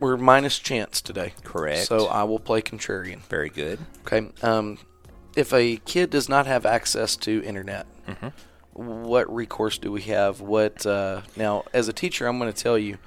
we're 0.00 0.16
minus 0.16 0.58
chance 0.58 1.00
today. 1.00 1.32
Correct. 1.42 1.86
So 1.86 2.06
I 2.06 2.24
will 2.24 2.38
play 2.38 2.62
contrarian. 2.62 3.20
very 3.22 3.48
good. 3.48 3.78
Okay. 4.06 4.30
Um, 4.42 4.78
if 5.36 5.52
a 5.52 5.76
kid 5.84 6.10
does 6.10 6.28
not 6.28 6.46
have 6.46 6.64
access 6.66 7.16
to 7.16 7.42
internet, 7.44 7.86
Mm-hmm. 8.08 8.28
what 8.74 9.32
recourse 9.34 9.78
do 9.78 9.90
we 9.90 10.02
have? 10.02 10.40
What 10.40 10.84
uh, 10.84 11.22
now? 11.36 11.64
As 11.72 11.88
a 11.88 11.92
teacher, 11.92 12.26
I'm 12.26 12.38
going 12.38 12.52
to 12.52 12.62
tell 12.62 12.76
you, 12.76 12.98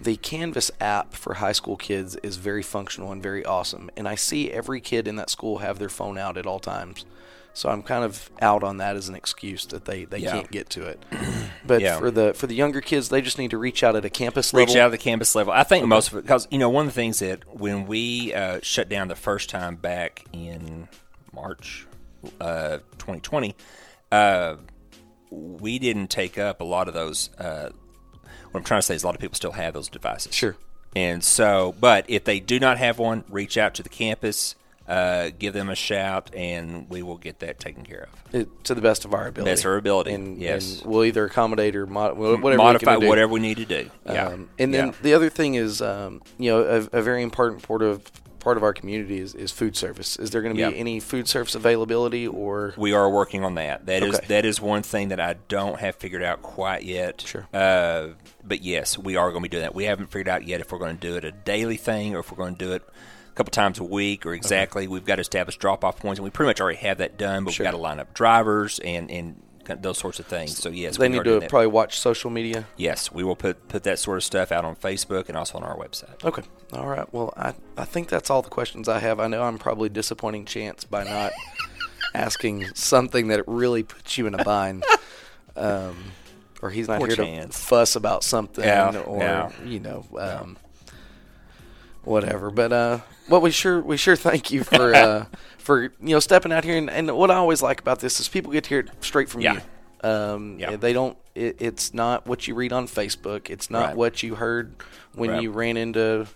the 0.00 0.16
Canvas 0.16 0.70
app 0.80 1.12
for 1.12 1.34
high 1.34 1.52
school 1.52 1.76
kids 1.76 2.16
is 2.22 2.36
very 2.36 2.62
functional 2.62 3.12
and 3.12 3.22
very 3.22 3.44
awesome. 3.44 3.90
And 3.96 4.08
I 4.08 4.14
see 4.14 4.50
every 4.50 4.80
kid 4.80 5.06
in 5.08 5.16
that 5.16 5.28
school 5.28 5.58
have 5.58 5.78
their 5.78 5.88
phone 5.88 6.16
out 6.16 6.36
at 6.38 6.46
all 6.46 6.60
times. 6.60 7.04
So 7.52 7.68
I'm 7.68 7.82
kind 7.82 8.04
of 8.04 8.30
out 8.40 8.62
on 8.62 8.76
that 8.76 8.94
as 8.94 9.08
an 9.08 9.16
excuse 9.16 9.66
that 9.66 9.84
they, 9.84 10.04
they 10.04 10.18
Yeah. 10.18 10.30
can't 10.32 10.50
get 10.50 10.70
to 10.70 10.86
it. 10.86 11.04
But 11.66 11.82
Yeah. 11.82 11.98
for 11.98 12.10
the 12.12 12.32
for 12.32 12.46
the 12.46 12.54
younger 12.54 12.80
kids, 12.80 13.08
they 13.08 13.20
just 13.20 13.36
need 13.38 13.50
to 13.50 13.58
reach 13.58 13.82
out 13.82 13.96
at 13.96 14.04
a 14.04 14.10
campus 14.10 14.54
level. 14.54 14.66
reach 14.72 14.76
out 14.80 14.86
at 14.86 14.90
the 14.92 14.98
campus 14.98 15.34
level. 15.34 15.52
I 15.52 15.64
think 15.64 15.84
most 15.86 16.12
of 16.12 16.18
it 16.18 16.22
because 16.22 16.46
you 16.50 16.58
know 16.58 16.70
one 16.70 16.86
of 16.86 16.94
the 16.94 16.98
things 17.00 17.18
that 17.18 17.40
when 17.52 17.86
we 17.86 18.32
uh, 18.32 18.60
shut 18.62 18.88
down 18.88 19.08
the 19.08 19.16
first 19.16 19.50
time 19.50 19.74
back 19.76 20.24
in 20.32 20.88
March 21.42 21.86
uh, 22.40 22.78
2020, 22.98 23.54
uh, 24.12 24.56
we 25.30 25.78
didn't 25.78 26.08
take 26.08 26.38
up 26.38 26.60
a 26.60 26.64
lot 26.64 26.88
of 26.88 26.94
those. 26.94 27.30
Uh, 27.38 27.70
what 28.50 28.60
I'm 28.60 28.64
trying 28.64 28.78
to 28.78 28.82
say 28.86 28.94
is 28.94 29.02
a 29.02 29.06
lot 29.06 29.14
of 29.14 29.20
people 29.20 29.36
still 29.36 29.52
have 29.52 29.74
those 29.74 29.88
devices. 29.88 30.34
Sure. 30.34 30.56
And 30.96 31.22
so, 31.22 31.74
but 31.80 32.06
if 32.08 32.24
they 32.24 32.40
do 32.40 32.58
not 32.58 32.78
have 32.78 32.98
one, 32.98 33.24
reach 33.28 33.56
out 33.58 33.74
to 33.74 33.82
the 33.82 33.88
campus. 33.90 34.54
uh, 34.88 35.28
give 35.38 35.52
them 35.52 35.68
a 35.68 35.74
shout, 35.74 36.30
and 36.34 36.88
we 36.88 37.02
will 37.02 37.18
get 37.18 37.40
that 37.40 37.58
taken 37.60 37.84
care 37.84 38.08
of. 38.10 38.34
It, 38.34 38.64
to 38.64 38.74
the 38.74 38.80
best 38.80 39.04
of 39.04 39.12
our 39.12 39.26
ability. 39.28 39.50
Best 39.52 39.64
of 39.66 39.70
our 39.72 39.76
ability, 39.76 40.14
And, 40.14 40.38
yes. 40.38 40.80
and 40.80 40.90
we'll 40.90 41.04
either 41.04 41.26
accommodate 41.26 41.76
or 41.76 41.86
mod- 41.86 42.16
whatever 42.16 42.40
we 42.48 42.56
Modify 42.56 42.98
do. 42.98 43.06
whatever 43.06 43.30
we 43.34 43.40
need 43.40 43.58
to 43.58 43.66
do. 43.66 43.90
Yeah. 44.06 44.28
Um, 44.28 44.48
and 44.58 44.72
then 44.72 44.86
Yeah. 44.86 44.94
the 45.02 45.12
other 45.12 45.28
thing 45.28 45.56
is, 45.56 45.82
um, 45.82 46.22
you 46.38 46.50
know, 46.50 46.62
a, 46.92 46.98
a 46.98 47.02
very 47.02 47.22
important 47.22 47.62
part 47.64 47.82
of 47.82 48.10
part 48.48 48.56
of 48.56 48.62
our 48.62 48.72
community 48.72 49.18
is, 49.18 49.34
is 49.34 49.52
food 49.52 49.76
service. 49.76 50.16
Is 50.18 50.30
there 50.30 50.40
going 50.40 50.56
to 50.56 50.70
be 50.70 50.78
any 50.78 51.00
food 51.00 51.28
service 51.28 51.54
availability 51.54 52.26
or? 52.26 52.72
we 52.78 52.94
are 52.94 53.10
working 53.10 53.44
on 53.44 53.56
that. 53.56 53.84
That 53.84 54.02
is 54.02 54.14
Okay. 54.16 54.26
that 54.28 54.46
is 54.46 54.58
one 54.58 54.82
thing 54.82 55.08
that 55.08 55.20
I 55.20 55.34
don't 55.48 55.78
have 55.78 55.96
figured 55.96 56.22
out 56.22 56.40
quite 56.40 56.82
yet. 56.82 57.20
Sure. 57.20 57.46
Uh, 57.52 58.14
but 58.42 58.62
yes, 58.62 58.96
we 58.96 59.16
are 59.16 59.30
going 59.30 59.42
to 59.42 59.48
be 59.50 59.50
doing 59.50 59.64
that. 59.64 59.74
We 59.74 59.84
haven't 59.84 60.06
figured 60.06 60.28
out 60.28 60.46
yet 60.46 60.62
if 60.62 60.72
we're 60.72 60.78
going 60.78 60.96
to 60.96 61.06
do 61.06 61.16
it 61.16 61.24
a 61.26 61.32
daily 61.32 61.76
thing 61.76 62.14
or 62.16 62.20
if 62.20 62.32
we're 62.32 62.38
going 62.38 62.56
to 62.56 62.64
do 62.64 62.72
it 62.72 62.82
a 63.30 63.34
couple 63.34 63.50
times 63.50 63.78
a 63.78 63.84
week 63.84 64.24
or 64.24 64.32
exactly. 64.32 64.88
We've 64.88 65.04
got 65.04 65.16
to 65.16 65.20
establish 65.20 65.58
drop 65.58 65.84
off 65.84 65.98
points, 65.98 66.18
and 66.18 66.24
we 66.24 66.30
pretty 66.30 66.48
much 66.48 66.60
already 66.62 66.78
have 66.78 66.96
that 66.98 67.18
done. 67.18 67.44
But 67.44 67.52
Sure. 67.52 67.64
we've 67.64 67.72
got 67.72 67.76
to 67.76 67.82
line 67.82 68.00
up 68.00 68.14
drivers 68.14 68.78
and 68.78 69.10
and 69.10 69.42
those 69.82 69.98
sorts 69.98 70.18
of 70.18 70.26
things. 70.26 70.56
So 70.58 70.68
yes, 70.70 70.96
they 70.96 71.08
need 71.08 71.24
to 71.24 71.40
probably 71.48 71.66
watch 71.68 71.98
social 71.98 72.30
media. 72.30 72.66
Yes, 72.76 73.12
we 73.12 73.22
will 73.24 73.36
put 73.36 73.68
put 73.68 73.82
that 73.84 73.98
sort 73.98 74.16
of 74.16 74.24
stuff 74.24 74.50
out 74.52 74.64
on 74.64 74.76
Facebook 74.76 75.28
and 75.28 75.36
also 75.36 75.58
on 75.58 75.64
our 75.64 75.76
website. 75.76 76.24
Okay. 76.24 76.42
All 76.72 76.86
right. 76.86 77.12
Well, 77.12 77.32
I, 77.36 77.54
I 77.76 77.84
think 77.84 78.08
that's 78.08 78.30
all 78.30 78.42
the 78.42 78.50
questions 78.50 78.88
I 78.88 78.98
have. 78.98 79.20
I 79.20 79.26
know 79.26 79.42
I'm 79.42 79.58
probably 79.58 79.88
disappointing 79.88 80.44
Chance 80.46 80.84
by 80.84 81.04
not 81.04 81.32
asking 82.14 82.66
something 82.74 83.28
that 83.28 83.44
really 83.46 83.82
puts 83.82 84.18
you 84.18 84.26
in 84.26 84.34
a 84.34 84.44
bind. 84.44 84.84
Um, 85.56 86.12
or 86.62 86.70
he's 86.70 86.86
not 86.86 86.98
Poor 86.98 87.08
here 87.08 87.16
Chance. 87.16 87.58
to 87.58 87.66
fuss 87.66 87.96
about 87.96 88.22
something 88.22 88.62
Yeah, 88.62 88.96
or, 89.00 89.18
yeah. 89.18 89.50
you 89.64 89.80
know, 89.80 90.04
um, 90.16 90.56
whatever. 92.04 92.52
But 92.52 92.72
uh, 92.72 92.98
well, 93.28 93.40
we 93.40 93.50
sure 93.50 93.80
we 93.80 93.96
sure 93.96 94.16
thank 94.16 94.50
you 94.50 94.64
for 94.64 94.94
uh, 94.94 95.24
for 95.58 95.82
you 95.82 95.90
know 96.00 96.20
stepping 96.20 96.52
out 96.52 96.64
here. 96.64 96.76
And, 96.76 96.88
and 96.90 97.10
what 97.16 97.30
I 97.30 97.34
always 97.36 97.62
like 97.62 97.80
about 97.80 98.00
this 98.00 98.20
is 98.20 98.28
people 98.28 98.52
get 98.52 98.64
to 98.64 98.68
hear 98.68 98.80
it 98.80 98.90
straight 99.00 99.28
from 99.28 99.40
Yeah. 99.42 99.60
you. 100.02 100.08
Um, 100.08 100.58
Yeah. 100.58 100.76
They 100.76 100.92
don't. 100.92 101.16
It, 101.34 101.56
it's 101.60 101.92
not 101.94 102.26
what 102.26 102.46
you 102.48 102.54
read 102.54 102.72
on 102.72 102.86
Facebook. 102.86 103.50
It's 103.50 103.70
not 103.70 103.88
Right. 103.88 103.96
what 103.96 104.22
you 104.22 104.34
heard 104.36 104.74
when 105.14 105.30
Right. 105.30 105.42
you 105.42 105.50
ran 105.50 105.76
into 105.76 106.26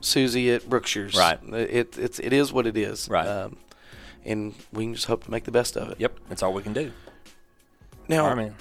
Susie 0.00 0.50
at 0.52 0.68
Brookshire's. 0.68 1.14
Right. 1.16 1.38
It 1.52 1.96
it's 1.98 2.18
it 2.18 2.32
is 2.32 2.52
what 2.52 2.66
it 2.66 2.76
is. 2.76 3.08
Right. 3.08 3.26
Um, 3.26 3.56
and 4.24 4.54
we 4.72 4.84
can 4.84 4.94
just 4.94 5.06
hope 5.06 5.24
to 5.24 5.30
make 5.30 5.44
the 5.44 5.50
best 5.50 5.76
of 5.76 5.90
it. 5.90 5.98
Yep, 6.00 6.18
that's 6.28 6.42
all 6.42 6.52
we 6.52 6.62
can 6.62 6.72
do. 6.72 6.92
Now, 8.08 8.26
right, 8.26 8.36
man. 8.36 8.54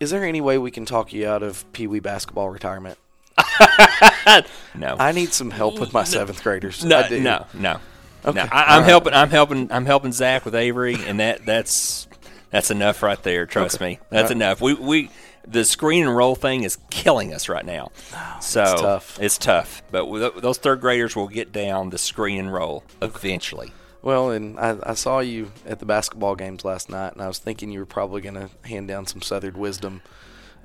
is 0.00 0.10
there 0.10 0.24
any 0.24 0.40
way 0.40 0.58
we 0.58 0.70
can 0.70 0.84
talk 0.86 1.12
you 1.12 1.28
out 1.28 1.42
of 1.42 1.70
Pee 1.72 1.86
Wee 1.86 2.00
basketball 2.00 2.50
retirement? 2.50 2.98
No, 4.74 4.94
I 4.98 5.10
need 5.12 5.32
some 5.32 5.50
help 5.50 5.80
with 5.80 5.92
my 5.92 6.04
seventh 6.04 6.42
graders. 6.42 6.84
No, 6.84 6.98
I 7.00 7.08
do. 7.08 7.20
no, 7.20 7.46
no. 7.54 7.80
Okay. 8.24 8.36
No, 8.36 8.42
I, 8.52 8.62
I'm 8.62 8.68
All 8.74 8.78
right. 8.80 8.88
helping. 8.88 9.12
I'm 9.14 9.30
helping. 9.30 9.72
I'm 9.72 9.86
helping 9.86 10.12
Zach 10.12 10.44
with 10.44 10.54
Avery, 10.54 10.94
and 10.94 11.18
that 11.18 11.44
that's 11.44 12.06
that's 12.50 12.70
enough 12.70 13.02
right 13.02 13.20
there. 13.22 13.46
Trust 13.46 13.76
Okay. 13.76 13.92
me, 13.94 13.98
that's 14.10 14.24
right. 14.24 14.30
enough. 14.32 14.60
We 14.60 14.74
we 14.74 15.10
the 15.46 15.64
screen 15.64 16.06
and 16.06 16.14
roll 16.16 16.36
thing 16.36 16.62
is 16.62 16.78
killing 16.90 17.32
us 17.34 17.48
right 17.48 17.64
now. 17.64 17.90
Ah, 18.14 18.38
so 18.40 18.62
it's 18.62 18.80
tough. 18.82 19.18
It's 19.20 19.38
tough, 19.38 19.82
but 19.90 20.40
those 20.40 20.58
third 20.58 20.80
graders 20.80 21.16
will 21.16 21.28
get 21.28 21.50
down 21.52 21.90
the 21.90 21.98
screen 21.98 22.38
and 22.38 22.52
roll 22.52 22.84
eventually. 23.02 23.72
Well, 24.02 24.30
and 24.30 24.60
I, 24.60 24.76
I 24.84 24.94
saw 24.94 25.18
you 25.20 25.50
at 25.66 25.80
the 25.80 25.86
basketball 25.86 26.36
games 26.36 26.64
last 26.64 26.88
night, 26.88 27.14
and 27.14 27.22
I 27.22 27.26
was 27.26 27.38
thinking 27.38 27.72
you 27.72 27.80
were 27.80 27.86
probably 27.86 28.20
going 28.20 28.34
to 28.36 28.48
hand 28.68 28.86
down 28.86 29.06
some 29.06 29.22
Southern 29.22 29.58
wisdom, 29.58 30.02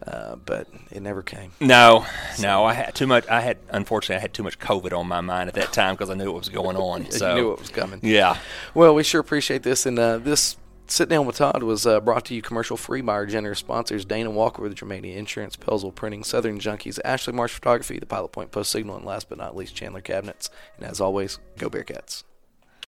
uh, 0.06 0.36
but 0.36 0.68
it 0.92 1.02
never 1.02 1.22
came. 1.22 1.52
No, 1.60 2.06
no, 2.40 2.66
I 2.66 2.74
had 2.74 2.96
too 2.96 3.08
much. 3.08 3.28
I 3.28 3.42
had 3.42 3.58
unfortunately 3.70 4.18
I 4.18 4.20
had 4.20 4.34
too 4.34 4.44
much 4.44 4.60
COVID 4.60 4.98
on 4.98 5.08
my 5.08 5.22
mind 5.22 5.50
at 5.50 5.56
that 5.56 5.74
time 5.74 5.96
because 5.96 6.10
I 6.10 6.16
knew 6.16 6.32
what 6.32 6.40
was 6.40 6.50
going 6.50 6.78
on. 6.78 7.08
So 7.14 7.30
you 7.30 7.42
knew 7.42 7.50
what 7.50 7.60
was 7.60 7.70
coming. 7.70 8.00
yeah. 8.02 8.38
Well, 8.74 8.96
we 8.96 9.04
sure 9.04 9.22
appreciate 9.22 9.64
this. 9.64 9.86
And 9.86 10.00
uh, 10.00 10.18
this 10.18 10.58
Sit 10.88 11.10
Down 11.10 11.26
with 11.26 11.38
Todd 11.38 11.64
was 11.64 11.86
uh, 11.86 12.00
brought 12.02 12.26
to 12.26 12.36
you 12.36 12.42
commercial 12.42 12.76
free 12.76 13.02
by 13.02 13.14
our 13.14 13.26
generous 13.26 13.60
sponsors 13.60 14.04
Dana 14.04 14.30
Walker 14.30 14.62
with 14.62 14.76
Germania 14.76 15.18
Insurance, 15.18 15.56
Pellsville 15.56 15.92
Printing, 15.96 16.24
Southern 16.24 16.60
Junkies, 16.60 17.00
Ashley 17.06 17.34
Marsh 17.34 17.54
Photography, 17.54 18.00
the 18.00 18.06
Pilot 18.06 18.32
Point 18.32 18.52
Post 18.52 18.72
Signal, 18.72 18.98
and 18.98 19.06
last 19.06 19.30
but 19.30 19.38
not 19.38 19.56
least, 19.56 19.76
Chandler 19.76 20.02
Cabinets. 20.02 20.50
And 20.78 20.86
as 20.86 21.00
always, 21.00 21.40
go 21.58 21.70
Bearcats. 21.70 22.24